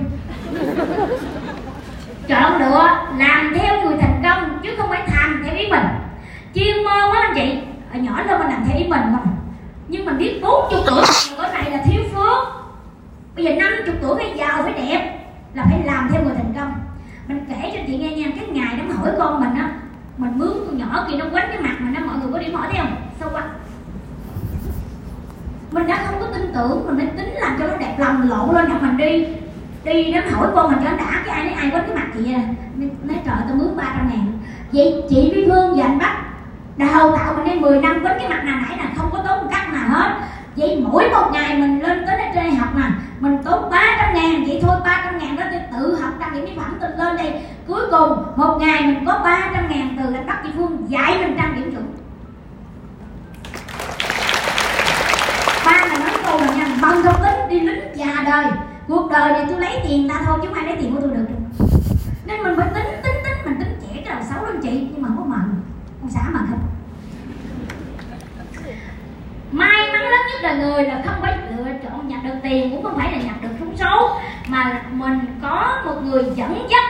chọn 2.30 2.58
lựa 2.58 2.88
làm 3.18 3.54
theo 3.54 3.82
người 3.82 3.96
thành 4.00 4.22
công 4.24 4.58
chứ 4.62 4.70
không 4.78 4.88
phải 4.88 5.02
thành 5.06 5.42
theo 5.44 5.54
ý 5.54 5.66
mình. 5.70 5.84
Chuyên 6.54 6.76
môn 6.76 7.14
á 7.14 7.20
anh 7.22 7.34
chị. 7.34 7.58
Ở 7.92 7.98
nhỏ 7.98 8.22
lên 8.22 8.38
mình 8.38 8.48
làm 8.48 8.64
theo 8.68 8.78
ý 8.78 8.84
mình 8.88 9.02
không 9.12 9.36
nhưng 9.88 10.04
mình 10.04 10.18
biết 10.18 10.40
bốn 10.42 10.70
chục 10.70 10.80
tuổi 10.86 11.04
bữa 11.36 11.52
này 11.52 11.70
là 11.70 11.78
thiếu 11.84 12.02
phước. 12.14 12.38
Bây 13.36 13.44
giờ 13.44 13.50
năm 13.54 13.72
chục 13.86 13.94
tuổi 14.02 14.16
phải 14.18 14.32
giàu 14.36 14.62
phải 14.62 14.72
đẹp 14.72 15.18
là 15.54 15.64
phải 15.70 15.80
làm 15.84 16.08
theo 16.12 16.22
người 16.24 16.34
thành 16.34 16.54
công. 16.56 16.72
Mình 17.28 17.44
kể 17.48 17.70
cho 17.74 17.78
chị 17.86 17.98
nghe 17.98 18.16
nha, 18.16 18.26
cái 18.36 18.48
ngày 18.48 18.78
nó 18.78 18.94
hỏi 18.94 19.12
con 19.18 19.40
mình 19.40 19.54
á, 19.54 19.70
mình 20.16 20.38
mướn 20.38 20.52
con 20.66 20.78
nhỏ 20.78 21.06
kia 21.10 21.16
nó 21.16 21.24
quánh 21.30 21.48
cái 21.48 21.62
mặt 21.62 21.76
mình 21.78 21.94
á, 21.94 22.02
mọi 22.06 22.16
người 22.18 22.32
có 22.32 22.38
đi 22.38 22.52
hỏi 22.52 22.68
thấy 22.70 22.78
không? 22.78 22.96
Sao 23.20 23.28
quá? 23.32 23.42
Mình 25.70 25.86
đã 25.86 26.04
không 26.06 26.20
có 26.20 26.26
tin 26.26 26.52
tưởng, 26.54 26.86
mình 26.86 26.96
mới 26.96 27.06
tính 27.06 27.34
làm 27.34 27.56
cho 27.58 27.66
nó 27.66 27.76
đẹp 27.76 27.94
lòng 27.98 28.28
lộ 28.28 28.52
lên 28.52 28.66
cho 28.68 28.78
mình 28.86 28.96
đi 28.96 29.26
đi 29.84 30.12
nó 30.12 30.20
hỏi 30.36 30.48
con 30.54 30.70
mình 30.70 30.78
cho 30.84 30.96
đã 30.96 31.22
cái 31.26 31.34
ai 31.34 31.44
nói 31.44 31.54
ai 31.54 31.70
có 31.72 31.78
cái 31.78 31.96
mặt 31.96 32.06
chị 32.14 32.32
à? 32.32 32.40
Nói 32.76 33.16
trời, 33.24 33.36
tao 33.48 33.56
mướn 33.56 33.76
300 33.76 34.08
ngàn. 34.08 34.38
Vậy 34.72 35.02
chị 35.10 35.30
với 35.34 35.44
Phương 35.48 35.76
và 35.76 35.84
anh 35.84 35.98
Bắc 35.98 36.16
đào 36.76 37.16
tạo 37.16 37.34
mình 37.36 37.46
đến 37.46 37.60
10 37.60 37.80
năm 37.80 38.02
với 38.02 38.12
cái 38.18 38.28
mặt 38.28 38.44
nào 38.44 38.56
nãy 38.68 38.78
là 38.78 38.84
không 38.96 39.10
có 39.12 39.18
tốn 39.28 39.40
một 39.40 39.48
cắt 39.50 39.68
nào 39.72 39.88
hết. 39.88 40.14
Vậy 40.56 40.84
mỗi 40.88 41.10
một 41.10 41.30
ngày 41.32 41.56
mình 41.56 41.82
lên 41.82 42.06
tới 42.06 42.18
đây 42.18 42.28
trên 42.34 42.56
học 42.56 42.68
mà 42.74 42.90
mình 43.20 43.38
tốn 43.44 43.70
300 43.70 44.14
ngàn. 44.14 44.44
Vậy 44.46 44.60
thôi 44.62 44.76
300 44.84 45.18
ngàn 45.18 45.36
đó, 45.36 45.44
tôi 45.50 45.60
tự 45.72 46.00
học 46.00 46.10
trang 46.20 46.34
điểm 46.34 46.44
mỹ 46.44 46.52
phẩm 46.56 46.78
tôi 46.80 46.90
lên 46.98 47.16
đây. 47.16 47.42
Cuối 47.66 47.80
cùng, 47.90 48.24
một 48.36 48.58
ngày 48.60 48.82
mình 48.82 49.06
có 49.06 49.20
300 49.24 49.68
ngàn 49.68 49.96
từ 49.98 50.14
anh 50.14 50.26
Bắc 50.26 50.40
chị 50.44 50.50
Phương 50.56 50.86
dạy 50.88 51.18
mình 51.18 51.36
trang 51.36 51.54
điểm 51.56 51.72
chuẩn. 51.72 51.94
Ba 55.66 55.86
là 55.86 55.98
nói 55.98 56.10
câu 56.26 56.38
là 56.38 56.46
nha, 56.46 56.66
bằng 56.82 57.02
thông 57.02 57.22
tính 57.22 57.48
đi 57.48 57.60
lính 57.60 57.80
già 57.94 58.22
đời 58.26 58.44
cuộc 58.90 59.10
đời 59.10 59.32
này 59.32 59.44
tôi 59.48 59.60
lấy 59.60 59.80
tiền 59.88 60.08
ta 60.08 60.22
thôi, 60.26 60.38
chứ 60.42 60.48
không 60.48 60.58
ai 60.58 60.66
lấy 60.66 60.76
tiền 60.80 60.94
của 60.94 61.00
tôi 61.00 61.10
được 61.10 61.26
nên 62.26 62.42
mình 62.42 62.54
phải 62.56 62.68
tính 62.74 63.02
tính 63.02 63.14
tính, 63.24 63.38
mình 63.44 63.58
tính 63.58 63.78
trẻ 63.80 63.88
cái 63.94 64.14
đầu 64.14 64.24
xấu 64.30 64.46
lên 64.46 64.60
chị, 64.62 64.88
nhưng 64.92 65.02
mà 65.02 65.08
không 65.08 65.16
có 65.16 65.24
mần 65.24 65.62
không 66.00 66.10
xả 66.10 66.20
mần 66.32 66.42
không 66.50 66.60
may 69.50 69.92
mắn 69.92 70.00
lớn 70.00 70.20
nhất 70.28 70.42
là 70.42 70.52
người 70.54 70.84
là 70.84 71.02
không 71.06 71.14
phải 71.20 71.38
lựa 71.56 71.72
chọn 71.84 72.08
nhặt 72.08 72.20
được 72.24 72.34
tiền, 72.42 72.70
cũng 72.70 72.82
không 72.82 72.96
phải 72.96 73.12
là 73.12 73.18
nhặt 73.18 73.42
được 73.42 73.48
trúng 73.58 73.76
số, 73.76 74.20
mà 74.48 74.82
mình 74.92 75.18
có 75.42 75.82
một 75.84 75.94
người 76.04 76.24
dẫn 76.36 76.66
dắt 76.70 76.84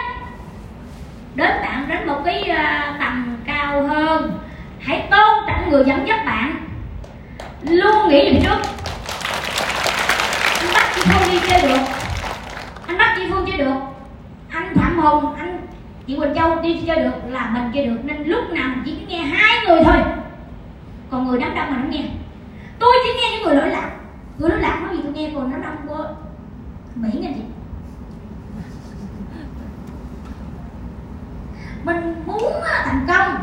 đến 1.34 1.50
bạn 1.62 1.88
đến 1.88 2.06
một 2.06 2.20
cái 2.24 2.42
à, 2.42 2.96
tầm 3.00 3.36
cao 3.44 3.86
hơn. 3.86 4.38
Hãy 4.78 5.08
tôn 5.10 5.46
trọng 5.46 5.70
người 5.70 5.84
dẫn 5.86 6.08
dắt 6.08 6.26
bạn. 6.26 6.56
Luôn 7.62 8.08
nghĩ 8.08 8.34
về 8.34 8.40
trước 8.42 8.56
anh 10.60 10.74
bắt 10.74 10.92
chị 10.94 11.02
phương 11.04 11.32
đi 11.32 11.40
chơi 11.48 11.62
được 11.62 11.78
anh 12.86 12.98
bắt 12.98 13.14
chị 13.16 13.22
phương 13.30 13.46
chơi 13.46 13.56
được 13.58 13.80
anh 14.50 14.74
phạm 14.74 14.98
hùng 14.98 15.34
anh 15.34 15.66
chị 16.06 16.16
đi 16.74 16.82
chơi 16.86 16.96
được 16.96 17.12
là 17.28 17.50
mình 17.52 17.70
chơi 17.74 17.86
được. 17.86 17.98
Nên 18.04 18.24
lúc 18.24 18.50
nào 18.50 18.68
mình 18.68 18.82
chỉ 18.84 18.96
nghe 19.08 19.22
hai 19.22 19.66
người 19.66 19.84
thôi. 19.84 19.96
Còn 21.10 21.26
người 21.26 21.40
đám 21.40 21.54
đông 21.54 21.70
mình 21.70 21.80
không 21.80 21.90
nghe. 21.90 22.04
Tôi 22.78 22.92
chỉ 23.04 23.10
nghe 23.20 23.30
những 23.30 23.42
người 23.42 23.56
lỗi 23.56 23.68
lạc. 23.68 23.90
Người 24.38 24.50
lỗi 24.50 24.60
lạc 24.60 24.80
nói 24.82 24.96
gì 24.96 25.02
tôi 25.02 25.12
nghe, 25.12 25.30
còn 25.34 25.50
đám 25.50 25.62
đông 25.62 25.76
của 25.88 26.08
mỹ 26.94 27.08
nghe 27.20 27.32
chị 27.34 27.40
mình 31.84 32.14
muốn 32.26 32.62
à, 32.62 32.82
thành 32.84 33.06
công. 33.08 33.34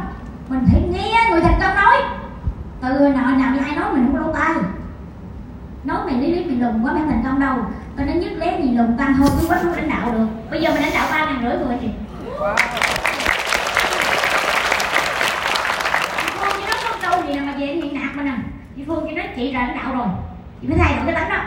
Mình 0.49 0.67
phải 0.71 0.81
nghe 0.81 1.29
người 1.31 1.41
thành 1.41 1.59
công 1.61 1.75
nói. 1.75 1.97
Từ 2.81 2.99
hồi 2.99 3.09
nào 3.09 3.35
nào 3.35 3.53
ai 3.65 3.75
nói 3.75 3.93
mình 3.93 4.05
không 4.05 4.13
có 4.13 4.19
lỗ 4.19 4.33
tai. 4.33 4.53
Nói 5.83 5.97
mày 6.05 6.15
lý 6.15 6.35
lý, 6.35 6.45
mày 6.45 6.55
lùn 6.55 6.83
quá, 6.83 6.93
mày 6.93 7.03
thành 7.09 7.23
công 7.25 7.39
đâu. 7.39 7.55
Tao 7.95 8.05
nói 8.05 8.15
nhất 8.15 8.31
lé 8.37 8.61
gì 8.61 8.71
lùn 8.71 8.97
tăng 8.97 9.15
thôi 9.17 9.27
chứ 9.41 9.47
quá 9.49 9.59
không 9.63 9.73
lãnh 9.73 9.89
đạo 9.89 10.11
được. 10.11 10.27
Bây 10.51 10.61
giờ 10.61 10.71
mình 10.73 10.81
lãnh 10.81 10.93
đạo 10.93 11.07
ba 11.11 11.25
ngàn 11.25 11.41
rưỡi 11.41 11.67
người 11.67 11.77
chị 11.81 11.87
wow 12.39 12.55
chỉ 16.57 16.63
nói 16.65 16.77
có 16.83 16.97
câu 17.01 17.21
gì 17.27 17.33
nè 17.33 17.41
mà 17.41 17.53
về 17.59 17.65
hiện 17.65 17.93
nạt 17.93 18.15
mình 18.15 18.25
nè 18.25 18.33
chị 18.77 18.83
Phương 18.87 19.05
chị 19.09 19.15
nói 19.15 19.27
chị 19.35 19.51
là 19.51 19.59
lãnh 19.59 19.77
đạo 19.77 19.95
rồi. 19.95 20.07
Chị 20.61 20.67
phải 20.69 20.77
thay 20.77 20.95
đổi 20.95 21.05
cái 21.05 21.15
tánh 21.15 21.29
đó. 21.29 21.43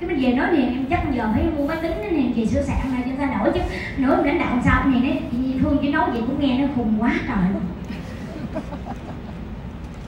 Cái 0.00 0.08
mình 0.10 0.20
về 0.22 0.32
nói 0.32 0.46
nè, 0.52 0.62
em 0.62 0.86
chắc 0.90 1.00
giờ 1.12 1.28
phải 1.34 1.42
mua 1.56 1.66
máy 1.66 1.76
tính 1.82 1.92
nè, 2.12 2.22
chị 2.34 2.46
sửa 2.46 2.62
sản 2.62 2.76
này 2.92 3.02
cho 3.06 3.12
ta 3.18 3.38
đổi 3.38 3.52
chứ. 3.54 3.60
Nữa 3.96 4.16
em 4.16 4.24
lãnh 4.24 4.38
đạo 4.38 4.48
làm 4.50 4.62
sao 4.64 4.84
này 4.86 5.00
nói 5.00 5.20
chị 5.32 5.60
Phương 5.62 5.78
chị 5.82 5.92
nói 5.92 6.10
vậy 6.10 6.22
cũng 6.26 6.40
nghe 6.40 6.58
nó 6.58 6.66
khùng 6.76 7.02
quá 7.02 7.10
trời 7.28 7.36
luôn. 7.52 7.62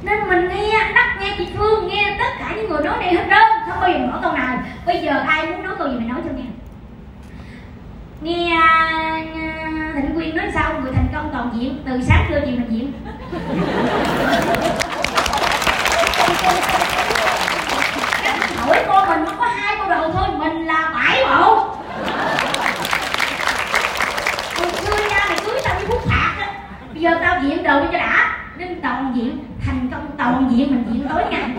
Nên 0.02 0.28
mình 0.28 0.48
nghe 0.48 0.92
đắc 0.94 1.16
nghe 1.20 1.34
chị 1.38 1.48
Phương, 1.56 1.88
nghe 1.88 2.16
tất 2.18 2.30
cả 2.38 2.52
những 2.56 2.68
người 2.68 2.82
nói 2.84 2.98
này 2.98 3.14
hết 3.14 3.24
trơn, 3.30 3.68
không 3.68 3.80
bao 3.80 3.90
giờ 3.90 4.06
bỏ 4.06 4.18
câu 4.22 4.32
nào. 4.32 4.62
Bây 4.86 5.00
giờ 5.02 5.18
ai 5.26 5.46
muốn 5.46 5.62
nói 5.62 5.74
câu 5.78 5.88
gì 5.88 5.94
mình 5.94 6.08
nói 6.08 6.20
cho 6.24 6.30
nghe. 6.36 6.44
Nghe 8.20 8.56
à, 8.56 8.90
Thịnh 9.94 10.14
Quyên 10.14 10.36
nói 10.36 10.46
sao? 10.54 10.80
Người 10.80 10.92
thành 10.92 11.08
công 11.14 11.30
toàn 11.32 11.50
diện, 11.54 11.82
từ 11.84 12.00
sáng 12.02 12.26
trưa 12.28 12.40
chiều 12.40 12.54
mình 12.56 12.66
diện 12.70 12.92
hỏi 18.56 18.84
con 18.86 19.08
mình 19.08 19.24
nó 19.24 19.32
có 19.38 19.46
hai 19.46 19.76
câu 19.76 19.88
đầu 19.88 20.12
thôi 20.12 20.28
mình 20.38 20.66
diện 30.56 30.70
mình 30.70 30.84
diện 30.92 31.08
tối 31.08 31.22
ngày. 31.30 31.50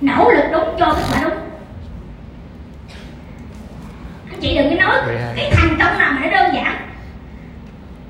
Nỗ 0.00 0.30
lực 0.30 0.44
đúng 0.52 0.76
cho 0.78 0.94
kết 0.94 1.02
quả 1.12 1.20
đúng. 1.22 1.38
Anh 4.30 4.40
chị 4.40 4.58
đừng 4.58 4.78
có 4.78 4.84
nói 4.84 4.96
cái 5.36 5.52
thành 5.56 5.76
công 5.78 5.98
nào 5.98 6.12
mà 6.12 6.20
nó 6.24 6.30
đơn 6.30 6.54
giản. 6.54 6.76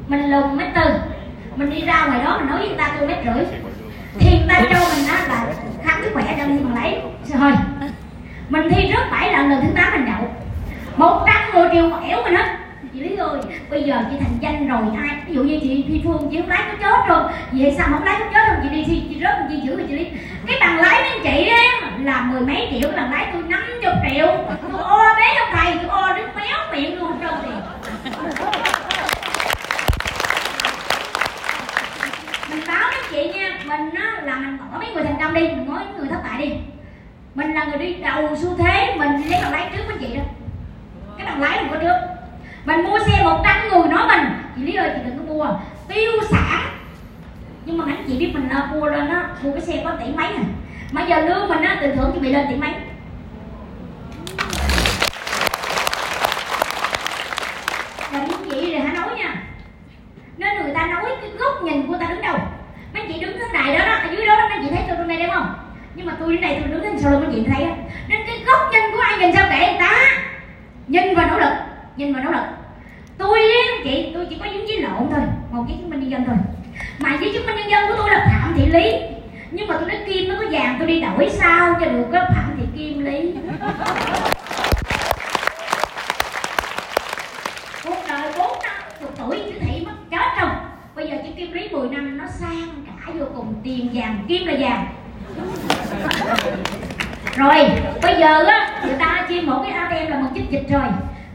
Mình 0.08 0.30
lùn 0.30 0.56
mét 0.56 0.68
tư 0.74 0.90
mình 1.56 1.70
đi 1.70 1.80
ra 1.80 2.06
ngoài 2.06 2.24
đó 2.24 2.38
mình 2.38 2.48
nói 2.48 2.58
với 2.58 2.68
người 2.68 2.78
ta 2.78 2.96
tôi 2.98 3.08
mét 3.08 3.18
rưỡi 3.24 3.44
thì 4.18 4.38
người 4.38 4.48
ta 4.48 4.60
cho 4.60 4.80
mình 4.94 5.06
đó 5.08 5.14
là 5.28 5.46
khám 5.84 6.00
sức 6.04 6.10
khỏe 6.14 6.36
cho 6.38 6.46
mình 6.46 6.74
lấy. 6.74 7.00
Rồi 7.24 7.52
mình 8.48 8.68
thi 8.70 8.92
rớt 8.92 9.10
bảy 9.10 9.32
lần 9.32 9.50
lần 9.50 9.60
thứ 9.60 9.68
tám 9.76 9.92
mình 9.92 10.06
đậu. 10.06 10.34
Một 10.96 11.26
trăm 11.26 11.54
mười 11.54 11.68
triệu 11.72 11.88
một 11.88 11.98
ẻo 12.02 12.22
mình 12.22 12.34
hết 12.34 12.56
lý 13.08 13.16
ơi 13.16 13.40
bây 13.70 13.82
giờ 13.82 14.04
chị 14.10 14.16
thành 14.20 14.38
danh 14.40 14.68
rồi 14.68 14.82
ai 14.96 15.16
ví 15.26 15.34
dụ 15.34 15.42
như 15.42 15.58
chị 15.62 15.84
phi 15.88 16.00
phương 16.04 16.28
chị 16.30 16.40
không 16.40 16.48
lái 16.48 16.62
có 16.68 16.76
chết 16.82 17.08
rồi 17.08 17.32
vậy 17.52 17.74
sao 17.78 17.88
không 17.90 18.04
lái 18.04 18.16
có 18.18 18.26
chết 18.32 18.48
rồi 18.48 18.56
chị 18.62 18.68
đi 18.68 18.84
chị, 18.86 19.02
chị 19.08 19.20
rớt 19.20 19.34
chị 19.50 19.60
giữ 19.64 19.76
rồi 19.76 19.86
chị 19.88 19.96
đi. 19.96 20.06
Cái 20.46 20.56
bằng 20.60 20.80
lái 20.80 21.02
bên 21.02 21.22
chị 21.22 21.50
đấy 21.50 21.68
là 22.02 22.20
mười 22.20 22.40
mấy 22.40 22.68
triệu 22.70 22.90
cái 22.90 22.96
bằng 22.96 23.12
lái 23.12 23.26
tôi 23.32 23.42
năm 23.48 23.62
chục 23.82 23.92
triệu. 24.10 24.26
Tôi 24.72 24.80
ô 24.82 24.98
bé 25.16 25.34
ông 25.34 25.48
thầy 25.52 25.74
tôi 25.74 25.88
ô 25.88 26.16
đến 26.16 26.26
méo 26.36 26.58
miệng 26.72 26.98
luôn 26.98 27.12
trơn 27.20 27.34
tiền. 27.42 27.60
Mình 32.50 32.60
báo 32.68 32.90
với 32.90 33.02
chị 33.10 33.38
nha 33.38 33.58
mình 33.64 33.94
á 33.94 34.20
là 34.24 34.36
mình 34.36 34.58
có 34.72 34.78
mấy 34.78 34.90
người 34.94 35.04
thành 35.04 35.16
công 35.20 35.34
đi 35.34 35.40
mình 35.40 35.66
nói 35.68 35.82
người 35.98 36.08
thất 36.08 36.20
bại 36.24 36.46
đi. 36.46 36.52
Mình 37.34 37.54
là 37.54 37.64
người 37.64 37.78
đi 37.78 37.94
đầu 37.94 38.36
xu 38.36 38.56
thế 38.58 38.94
mình 38.98 39.30
lấy 39.30 39.40
bằng 39.42 39.52
lái 39.52 39.70
trước 39.76 39.82
với 39.86 39.96
chị 40.00 40.16
đó. 40.16 40.22
Cái 41.18 41.26
bằng 41.26 41.40
lái 41.40 41.62
mình 41.62 41.72
có 41.72 41.78
trước 41.78 42.15
mình 42.66 42.82
mua 42.84 42.98
xe 42.98 43.22
100 43.24 43.56
người 43.68 43.88
nói 43.88 44.08
mình. 44.08 44.32
Chị 44.56 44.62
lý 44.62 44.74
ơi 44.74 44.90
chị 44.94 45.00
đừng 45.04 45.18
có 45.18 45.34
mua. 45.34 45.46
Tiêu 45.88 46.12
sản. 46.30 46.62
Nhưng 47.64 47.78
mà 47.78 47.84
anh 47.88 48.04
chị 48.08 48.18
biết 48.18 48.30
mình 48.34 48.48
uh, 48.62 48.76
mua 48.76 48.86
lên 48.86 49.08
á 49.08 49.28
mua 49.42 49.52
cái 49.52 49.60
xe 49.60 49.82
có 49.84 49.92
tỷ 50.00 50.06
mấy 50.16 50.26
à. 50.26 50.42
Mà 50.92 51.06
giờ 51.06 51.20
lương 51.20 51.48
mình 51.48 51.62
á 51.62 51.78
từ 51.80 51.94
thưởng 51.94 52.10
chị 52.14 52.20
bị 52.20 52.32
lên 52.32 52.46
tỷ 52.50 52.56
mấy 52.56 52.70
và 58.12 58.26
những 58.26 58.50
chị 58.50 58.60
thì 58.66 58.74
hãy 58.74 58.96
nói 58.96 59.08
nha 59.16 59.42
nên 60.36 60.62
người 60.62 60.74
ta 60.74 60.86
nói 60.86 61.04
cái 61.20 61.30
góc 61.38 61.62
nhìn 61.62 61.86
của 61.86 61.96
ta 62.00 62.06
đứng 62.08 62.22
đâu 62.22 62.38
mấy 62.94 63.02
chị 63.08 63.20
đứng 63.20 63.38
thế 63.38 63.44
này 63.52 63.78
đó 63.78 63.86
đó 63.86 63.92
ở 63.92 64.08
dưới 64.16 64.26
đó 64.26 64.36
đó 64.36 64.48
mấy 64.48 64.58
chị 64.62 64.68
thấy 64.70 64.84
tôi 64.88 64.96
đứng 64.96 65.08
đây 65.08 65.18
đúng 65.18 65.30
không 65.30 65.54
nhưng 65.94 66.06
mà 66.06 66.16
tôi 66.20 66.32
đến 66.32 66.40
đây 66.40 66.56
tôi 66.60 66.72
đứng 66.72 66.82
đến 66.82 66.98
sau 66.98 67.12
lưng 67.12 67.20
mấy 67.24 67.34
chị 67.34 67.44
thấy 67.50 67.64
á 67.64 67.76
nên 68.08 68.20
cái 68.26 68.42
góc 68.46 68.72
nhìn 68.72 68.82
của 68.92 69.00
ai 69.00 69.18
nhìn 69.18 69.32
sao 69.34 69.46
kệ 69.50 69.58
người 69.58 69.80
ta 69.80 69.92
nhìn 70.86 71.14
vào 71.14 71.26
nỗ 71.26 71.38
lực 71.38 71.52
nhìn 71.96 72.14
vào 72.14 72.24
nỗ 72.24 72.30
lực 72.30 72.46
tôi 73.18 73.40
á 73.40 73.76
chị 73.84 74.10
tôi 74.14 74.26
chỉ 74.30 74.36
có 74.38 74.46
dính 74.52 74.66
với 74.66 74.80
lộn 74.80 75.08
thôi 75.10 75.20
một 75.50 75.64
giấy 75.68 75.76
chứng 75.80 75.90
minh 75.90 75.95
nhân 76.06 76.10
dân 76.10 76.24
thôi. 76.26 76.36
Mà 76.98 77.16
giấy 77.20 77.30
chứng 77.32 77.46
minh 77.46 77.56
nhân 77.56 77.70
dân 77.70 77.88
của 77.88 77.94
tôi 77.96 78.10
là 78.10 78.26
phạm 78.30 78.54
thị 78.56 78.66
lý. 78.66 78.92
Nhưng 79.50 79.66
mà 79.68 79.76
tôi 79.80 79.88
nói 79.88 79.98
kim 80.06 80.28
nó 80.28 80.34
có 80.40 80.46
vàng 80.50 80.76
tôi 80.78 80.88
đi 80.88 81.00
đổi 81.00 81.30
sao 81.30 81.74
cho 81.80 81.86
được 81.86 82.04
cái 82.12 82.22
phạm 82.34 82.56
thị 82.56 82.66
kim 82.76 83.04
lý 83.04 83.32
cuộc 87.84 88.04
đời 88.08 88.32
bốn 88.38 88.58
năm 88.62 88.74
chục 89.00 89.14
tuổi 89.18 89.42
chữ 89.46 89.58
thị 89.60 89.86
mất 89.86 89.92
chết 90.10 90.40
không 90.40 90.50
bây 90.94 91.08
giờ 91.08 91.16
chữ 91.24 91.30
kim 91.36 91.52
lý 91.52 91.68
10 91.68 91.88
năm 91.88 92.18
nó 92.18 92.24
sang 92.40 92.68
cả 92.86 93.12
vô 93.18 93.24
cùng 93.36 93.54
tiền 93.64 93.90
vàng 93.94 94.24
kim 94.28 94.46
là 94.46 94.54
vàng 94.58 94.86
rồi 97.36 97.68
bây 98.02 98.20
giờ 98.20 98.44
á 98.44 98.80
người 98.84 98.96
ta 98.98 99.26
chia 99.28 99.40
một 99.40 99.62
cái 99.62 99.72
atm 99.72 100.10
là 100.10 100.18
một 100.18 100.28
chích 100.34 100.50
dịch 100.50 100.66
rồi 100.70 100.88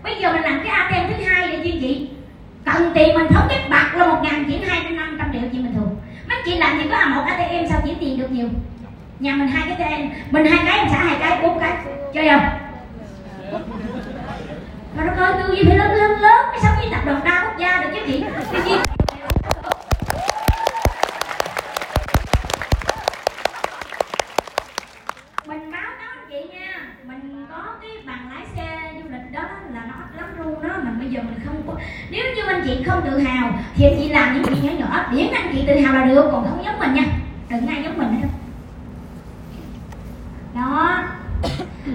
bây 0.04 0.16
giờ 0.22 0.34
mình 0.34 0.42
làm 0.42 0.62
cái 0.64 0.74
atm 0.74 1.14
thứ 1.18 1.24
hai 1.24 1.48
để 1.48 1.60
chi 1.64 1.78
chị 1.82 2.10
cần 2.66 2.92
tiền 2.96 3.16
mình 3.16 3.28
thống 3.28 3.48
nhất 3.50 3.62
bạc 3.70 3.92
là 3.96 4.08
một 4.08 4.20
ngàn 4.24 4.46
chuyển 4.46 4.64
hai 4.64 4.84
đến 4.84 4.98
năm 4.98 5.18
trăm 5.20 5.30
triệu 5.34 5.42
chuyện 5.52 5.64
bình 5.64 5.74
thường 5.76 5.96
mấy 6.30 6.38
chị 6.46 6.58
làm 6.58 6.78
gì 6.80 6.86
có 6.90 6.98
à 6.98 7.08
một 7.08 7.24
atm 7.28 7.70
sao 7.70 7.82
chuyển 7.86 7.98
tiền 8.00 8.20
được 8.20 8.32
nhiều 8.32 8.48
nhà 9.20 9.36
mình 9.36 9.48
hai 9.48 9.64
cái 9.68 9.92
atm 9.92 10.10
mình 10.32 10.46
hai 10.46 10.66
cái 10.66 10.88
xã 10.92 10.98
hai 10.98 11.18
cái 11.20 11.40
bốn 11.42 11.60
cái 11.60 11.74
chơi 12.14 12.30
không 12.30 12.48
mà 14.98 15.04
nó 15.06 15.14
coi 15.20 15.34
tư 15.34 15.56
duy 15.56 15.64
phải 15.64 15.78
lớn 15.78 15.92
lớn 15.92 16.12
lớn 16.12 16.46
mới 16.52 16.60
sống 16.64 16.74
với 16.78 16.88
tập 16.92 17.02
đoàn 17.06 17.22
đa 17.26 17.44
quốc 17.44 17.58
gia 17.58 17.82
được 17.82 17.90
chứ 17.96 18.02
chị 18.08 18.24
tư 18.52 18.60
duy 18.66 18.76
mình 25.46 25.72
báo 25.72 25.92
cáo 26.00 26.10
anh 26.10 26.26
chị 26.30 26.36
nha 26.54 26.82
mình 27.06 27.46
có 27.50 27.64
cái 27.82 27.92
bằng 28.06 28.32
lái 28.34 28.46
xe 28.56 28.92
du 28.94 29.10
lịch 29.10 29.32
đó 29.32 29.42
là 29.74 29.82
nó 29.88 30.22
lắm 30.22 30.30
luôn 30.38 30.62
đó 30.62 30.70
mà 30.84 30.92
bây 31.00 31.10
giờ 31.10 31.22
mình 31.22 31.40
không 31.46 31.62
có 31.68 31.74
nếu 32.10 32.24
như 32.36 32.42
anh 32.48 32.62
chị 32.66 32.84
không 32.84 33.02
tự 33.06 33.20
hào 33.20 33.52
thì 33.76 33.86
anh 33.86 33.96
chị 34.00 34.10
làm 34.10 34.34
những 34.34 34.44
chuyện 34.44 34.66
nhỏ 34.66 34.72
nhỏ 34.80 35.06
miễn 35.12 35.32
anh 35.32 35.52
chị 35.54 35.64
tự 35.68 35.80
hào 35.80 35.94
là 35.94 36.06
được 36.06 36.30
còn 36.32 36.48
không 36.50 36.66
giống 36.66 36.80
mình 36.80 36.94
nha 36.94 37.04
đừng 37.50 37.68
ai 37.68 37.84
giống 37.84 37.98
mình 37.98 38.22
nữa 38.22 38.28
đó 40.56 41.04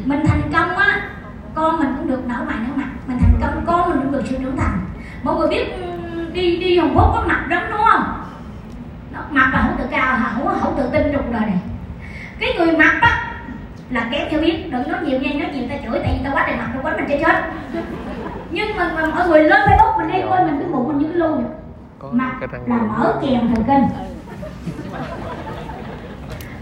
mình 0.04 0.26
thành 0.26 0.42
công 0.52 0.76
á 0.76 1.10
con 1.54 1.78
mình 1.78 1.94
cũng 1.96 2.08
được 2.08 2.26
nở 2.26 2.44
mày 2.46 2.56
nở 2.60 2.68
mặt 2.74 2.88
mình 3.06 3.18
thành 3.20 3.38
công 3.40 3.64
con 3.66 3.90
mình 3.90 3.98
cũng 4.02 4.12
được 4.12 4.22
sự 4.28 4.36
trưởng 4.38 4.56
thành 4.56 4.78
mọi 5.22 5.36
người 5.36 5.48
biết 5.48 5.64
đi 6.32 6.56
đi 6.56 6.78
hồng 6.78 6.92
quốc 6.94 7.12
có 7.14 7.24
mặt 7.26 7.46
lắm 7.48 7.62
đúng 7.70 7.80
không 7.90 8.24
nó 9.12 9.20
mặt 9.30 9.50
là 9.52 9.62
không 9.62 9.76
tự 9.78 9.84
cao 9.90 10.18
không 10.34 10.58
không 10.60 10.74
tự 10.78 10.88
tin 10.92 11.12
trong 11.12 11.22
cuộc 11.22 11.32
đời 11.32 11.40
này 11.40 11.58
cái 12.38 12.54
người 12.58 12.76
mặt 12.76 12.98
á 13.00 13.32
là 13.90 14.08
kém 14.10 14.28
cho 14.32 14.38
biết 14.38 14.72
đừng 14.72 14.88
nói 14.88 15.00
nhiều 15.04 15.20
nha 15.20 15.30
nói 15.32 15.50
nhiều 15.54 15.64
ta 15.68 15.74
chửi 15.84 16.00
tại 16.02 16.18
vì 16.18 16.24
ta 16.24 16.30
quá 16.34 16.44
trời 16.46 16.56
mặt 16.56 16.70
ta 16.74 16.80
quánh 16.82 16.96
mình 16.96 17.06
chơi 17.08 17.22
chết 17.26 17.44
nhưng 18.50 18.76
mà, 18.76 18.92
mà 18.94 19.06
mọi 19.06 19.28
người 19.28 19.44
lên 19.44 19.60
facebook 19.60 19.98
mình 19.98 20.12
đi 20.12 20.18
coi 20.28 20.44
mình 20.44 20.58
cái 20.60 20.68
bụng 20.72 20.88
mình 20.88 20.98
như 20.98 21.06
cái 21.08 21.16
lu 21.16 21.42
mặt 22.12 22.32
là 22.66 22.76
mở 22.76 23.14
kèm 23.22 23.54
thần 23.54 23.64
kinh 23.66 24.06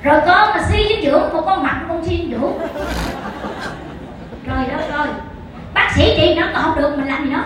rồi 0.02 0.20
con 0.26 0.50
mà 0.54 0.62
suy 0.70 0.86
dinh 0.88 1.04
dưỡng 1.04 1.32
một 1.32 1.42
con 1.46 1.62
mặt 1.62 1.84
con 1.88 2.04
suy 2.04 2.16
dinh 2.16 2.30
dưỡng 2.30 2.52
rồi 4.46 4.64
đó 4.70 4.96
rồi 4.96 5.06
bác 5.74 5.90
sĩ 5.94 6.14
chị 6.16 6.34
nó 6.34 6.46
còn 6.54 6.62
không 6.62 6.82
được 6.82 6.96
mình 6.96 7.06
làm 7.06 7.24
gì 7.24 7.30
nó 7.30 7.44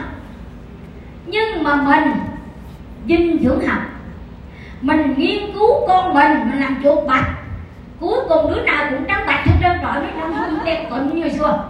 mình, 1.84 2.12
dinh 3.08 3.38
dưỡng 3.42 3.66
học. 3.66 3.82
Mình 4.80 5.14
nghiên 5.16 5.52
cứu 5.54 5.86
con 5.88 6.14
mình 6.14 6.50
mình 6.50 6.60
làm 6.60 6.82
chuột 6.82 7.06
bạch. 7.06 7.26
Cuối 8.00 8.18
cùng 8.28 8.54
đứa 8.54 8.62
nào 8.62 8.86
cũng 8.90 9.04
trắng 9.08 9.24
bạch 9.26 9.46
hết 9.46 9.52
trơn 9.60 9.78
trọi 9.82 10.00
mấy 10.00 10.10
năm 10.12 10.34
không 10.34 10.64
đẹp 10.64 10.86
cận 10.90 11.14
như 11.14 11.22
hồi 11.22 11.30
xưa. 11.30 11.64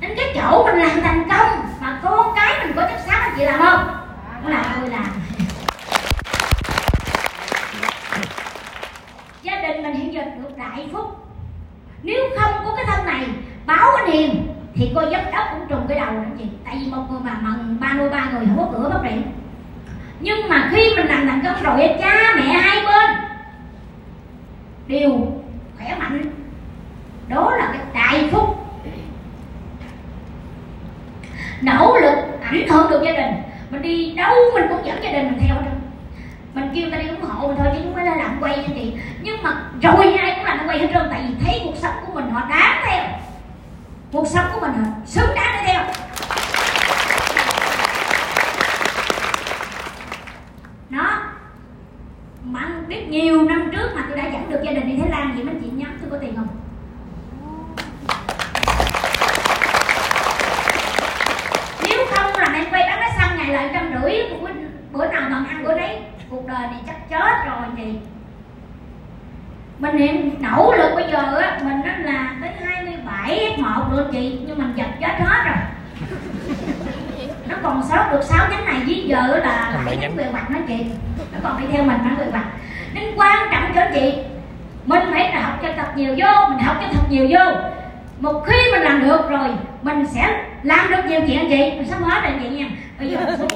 Đến 0.00 0.10
cái 0.16 0.26
chỗ 0.34 0.64
mình 0.64 0.76
làm 0.76 1.00
thành 1.00 1.28
công, 1.28 1.48
mà 1.80 2.00
con 2.02 2.32
cái 2.36 2.54
mình 2.60 2.72
có 2.76 2.82
chất 2.82 3.00
xám 3.06 3.20
anh 3.20 3.32
chị 3.38 3.44
làm 3.44 3.60
không? 3.60 3.86
Không 4.42 4.52
làm 4.52 4.64
tôi 4.80 4.90
làm. 4.90 5.06
Gia 9.42 9.60
đình 9.60 9.82
mình 9.82 9.94
hiện 9.94 10.14
giờ 10.14 10.22
được 10.24 10.56
đại 10.56 10.88
phúc. 10.92 11.16
Nếu 12.02 12.24
không 12.38 12.52
có 12.64 12.74
cái 12.76 12.84
thân 12.88 13.06
này, 13.06 13.26
báo 13.66 13.90
anh 13.96 14.10
hiền 14.10 14.46
thì 14.76 14.92
coi 14.94 15.10
giấc 15.10 15.32
đất 15.32 15.44
cũng 15.52 15.68
trùng 15.68 15.86
cái 15.88 15.98
đầu 15.98 16.14
đó 16.14 16.20
chị 16.38 16.44
tại 16.64 16.76
vì 16.80 16.90
một 16.90 17.02
người 17.10 17.20
mà 17.24 17.36
mần 17.40 17.76
ba 17.80 17.92
nuôi 17.92 18.08
ba 18.10 18.30
người 18.30 18.46
không 18.46 18.58
có 18.58 18.68
cửa 18.72 18.90
phát 18.92 19.08
triển 19.08 19.22
nhưng 20.20 20.48
mà 20.48 20.68
khi 20.72 20.90
mình 20.96 21.06
làm 21.06 21.26
thành 21.26 21.42
công 21.44 21.62
rồi, 21.62 21.96
cha 22.00 22.34
mẹ 22.36 22.42
hai 22.42 22.86
bên 22.86 23.16
đều 24.86 25.10
khỏe 25.76 25.96
mạnh. 25.98 26.22
Đó 27.28 27.56
là 27.56 27.72
cái 27.72 27.80
đại 27.94 28.28
phúc. 28.32 28.66
Nỗ 31.60 31.96
lực 32.00 32.14
ảnh 32.42 32.68
hưởng 32.68 32.90
được 32.90 33.02
gia 33.04 33.12
đình. 33.12 33.34
Mình 33.70 33.82
đi 33.82 34.12
đâu 34.12 34.34
mình 34.54 34.64
cũng 34.68 34.86
dẫn 34.86 35.02
gia 35.02 35.12
đình 35.12 35.24
mình 35.24 35.38
theo 35.40 35.56
đó 35.56 35.70
mình 36.54 36.70
kêu 36.74 36.90
ta 36.90 36.96
đi 36.96 37.08
ủng 37.08 37.22
hộ 37.22 37.48
mình 37.48 37.56
thôi, 37.56 37.66
chứ 37.74 37.80
không 37.84 37.94
phải 37.94 38.04
là 38.04 38.16
làm 38.16 38.36
quay 38.40 38.56
nha 38.56 38.68
chị 38.74 38.92
nhưng 39.22 39.42
mà 39.42 39.62
rồi 39.82 40.14
ai 40.14 40.32
cũng 40.36 40.44
làm 40.44 40.60
quay 40.66 40.78
hết 40.78 40.88
trơn, 40.94 41.06
tại 41.10 41.24
vì 41.28 41.34
thấy 41.44 41.60
cuộc 41.64 41.76
sống 41.76 41.94
của 42.06 42.12
mình 42.12 42.30
họ 42.30 42.48
đáng 42.48 42.82
theo 42.86 43.04
cuộc 44.12 44.26
sống 44.28 44.46
của 44.54 44.60
mình 44.60 44.72
họ 44.72 44.90
xứng 45.06 45.34
đáng 45.34 45.56
để 45.56 45.72
theo 45.72 45.84
nó 50.90 51.20
mà 52.44 52.68
biết 52.88 53.08
nhiều 53.08 53.42
năm 53.42 53.70
trước 53.72 53.90
mà 53.94 54.04
tôi 54.08 54.16
đã 54.18 54.24
dẫn 54.32 54.50
được 54.50 54.60
gia 54.64 54.72
đình 54.72 54.88
đi 54.88 54.96
Thái 55.00 55.10
Lan 55.10 55.32
vậy 55.34 55.44
mấy 55.44 55.54
chị 55.62 55.70
nhắm 55.70 55.98
tôi 56.00 56.10
có 56.10 56.18
tiền 56.18 56.36
không? 56.36 56.48
Nếu 61.88 62.06
không 62.14 62.32
là 62.36 62.52
em 62.54 62.64
quay 62.70 62.82
bán 62.82 62.98
cái 63.00 63.12
xăng 63.18 63.36
ngày 63.36 63.48
lại 63.48 63.70
trăm 63.72 64.02
rưỡi 64.02 64.12
bữa, 64.42 64.50
bữa 64.92 65.06
nào 65.06 65.30
mà 65.30 65.44
ăn 65.48 65.64
bữa 65.64 65.78
đấy 65.78 66.02
cuộc 66.30 66.46
đời 66.46 66.66
này 66.66 66.80
chắc 66.86 67.08
chết 67.10 67.46
rồi 67.46 67.66
gì 67.76 67.98
mình 69.78 69.96
niệm 69.96 70.35
rót 77.96 78.12
được 78.12 78.22
sáu 78.22 78.46
nhánh 78.50 78.64
này 78.64 78.80
với 78.86 79.04
giờ 79.06 79.40
là 79.44 79.80
lại 79.84 79.96
nhánh 79.96 80.16
quyền 80.16 80.32
mặt 80.32 80.50
nói 80.50 80.60
chị. 80.68 80.84
Nó 81.32 81.38
còn 81.42 81.56
phải 81.56 81.66
theo 81.72 81.82
mình 81.82 81.98
phải 82.04 82.12
quyền 82.18 82.32
mặt 82.32 82.44
nên 82.94 83.04
quan 83.16 83.48
trọng 83.52 83.72
cho 83.74 83.82
chị 83.94 84.14
mình 84.86 85.02
phải 85.12 85.32
học 85.32 85.58
cho 85.62 85.68
thật 85.76 85.96
nhiều 85.96 86.14
vô 86.18 86.48
mình 86.48 86.58
học 86.58 86.76
cho 86.80 86.88
thật 86.92 87.04
nhiều 87.10 87.26
vô. 87.30 87.60
Một 88.18 88.44
khi 88.46 88.56
mình 88.72 88.82
làm 88.82 89.08
được 89.08 89.30
rồi 89.30 89.48
mình 89.82 90.06
sẽ 90.06 90.44
làm 90.62 90.90
được 90.90 91.04
nhiều 91.08 91.20
chuyện 91.26 91.38
anh 91.38 91.48
chị. 91.48 91.72
Mình 91.76 91.86
sắp 91.90 91.98
hết 92.02 92.20
rồi 92.22 92.32
anh 92.32 92.40
chị 92.42 92.48
nha. 92.48 92.66
Bây 92.98 93.08
giờ 93.08 93.18
mình 93.20 93.48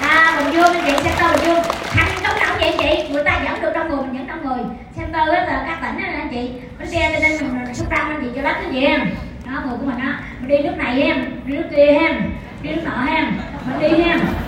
à 0.00 0.40
mình 0.40 0.54
dương 0.54 0.74
anh 0.74 0.84
chị 0.86 0.92
center 0.92 1.30
mình 1.30 1.44
dương 1.44 1.62
thành 1.90 2.08
công 2.24 2.38
nào 2.40 2.54
vậy 2.60 2.76
chị? 2.78 3.08
Người 3.12 3.24
ta 3.24 3.40
dẫn 3.44 3.62
được 3.62 3.70
trong 3.74 3.88
người 3.88 3.98
mình 4.02 4.14
dẫn 4.14 4.26
trong 4.26 4.44
người. 4.44 4.64
Xem 4.96 5.06
center 5.06 5.28
á 5.28 5.44
là 5.44 5.64
các 5.66 5.78
tỉnh 5.82 6.04
á 6.04 6.12
anh 6.18 6.28
chị. 6.30 6.50
Nó 6.78 6.86
xe 6.86 7.20
lên 7.20 7.32
mình 7.40 7.74
xúc 7.74 7.90
ra 7.90 7.96
anh 7.96 8.20
chị 8.22 8.28
cho 8.36 8.42
đất 8.42 8.56
cái 8.62 8.72
gì? 8.72 8.80
Em 8.80 9.00
đó 9.46 9.52
người 9.66 9.78
của 9.78 9.86
mình 9.86 9.98
á 9.98 10.20
mình 10.40 10.48
đi 10.48 10.58
nước 10.58 10.76
này 10.76 11.02
em 11.02 11.35
rượu 11.46 11.62
chè 11.76 11.92
hem 11.92 12.32
rượu 12.62 12.74
nợ 12.84 12.96
hem 13.06 13.38
mình 13.66 13.80
đi 13.80 14.02
hem. 14.02 14.45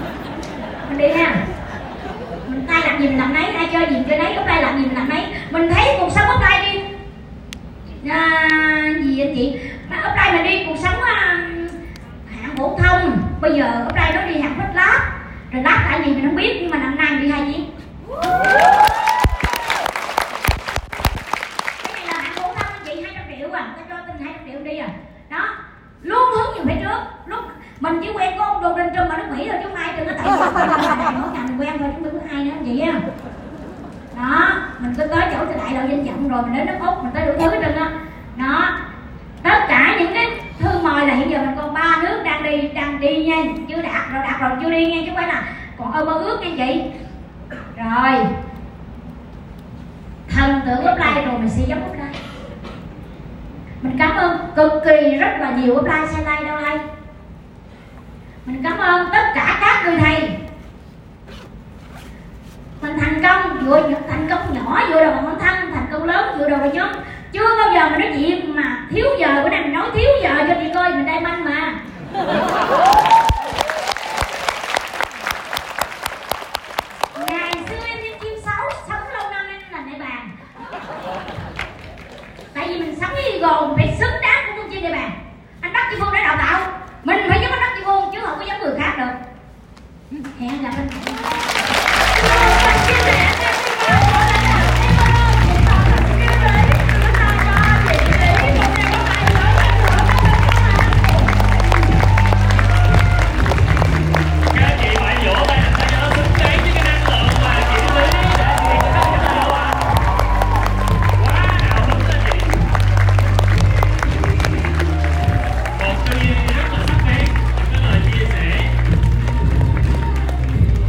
vừa 63.68 63.88
những 63.88 64.02
thành 64.08 64.26
công 64.30 64.54
nhỏ 64.54 64.80
dựa 64.88 64.94
vào 64.94 65.22
bản 65.22 65.38
thân 65.40 65.72
thành 65.74 65.86
công 65.92 66.04
lớn, 66.04 66.38
vừa 66.38 66.48
đầu 66.48 66.58
bằng 66.58 66.72
nhóm. 66.72 66.88
Chưa 67.32 67.56
bao 67.58 67.74
giờ 67.74 67.90
mà 67.90 67.98
nói 67.98 68.10
chuyện 68.18 68.56
mà 68.56 68.76
thiếu 68.90 69.06
giờ 69.18 69.28
bữa 69.42 69.48
nay 69.48 69.62
mình 69.62 69.72
nói 69.72 69.86
thiếu 69.94 70.10
giờ 70.22 70.30
cho 70.48 70.54
chị 70.62 70.70
coi, 70.74 70.90
mình 70.90 71.06
đang 71.06 71.22
manh 71.22 71.44
mà. 71.44 71.74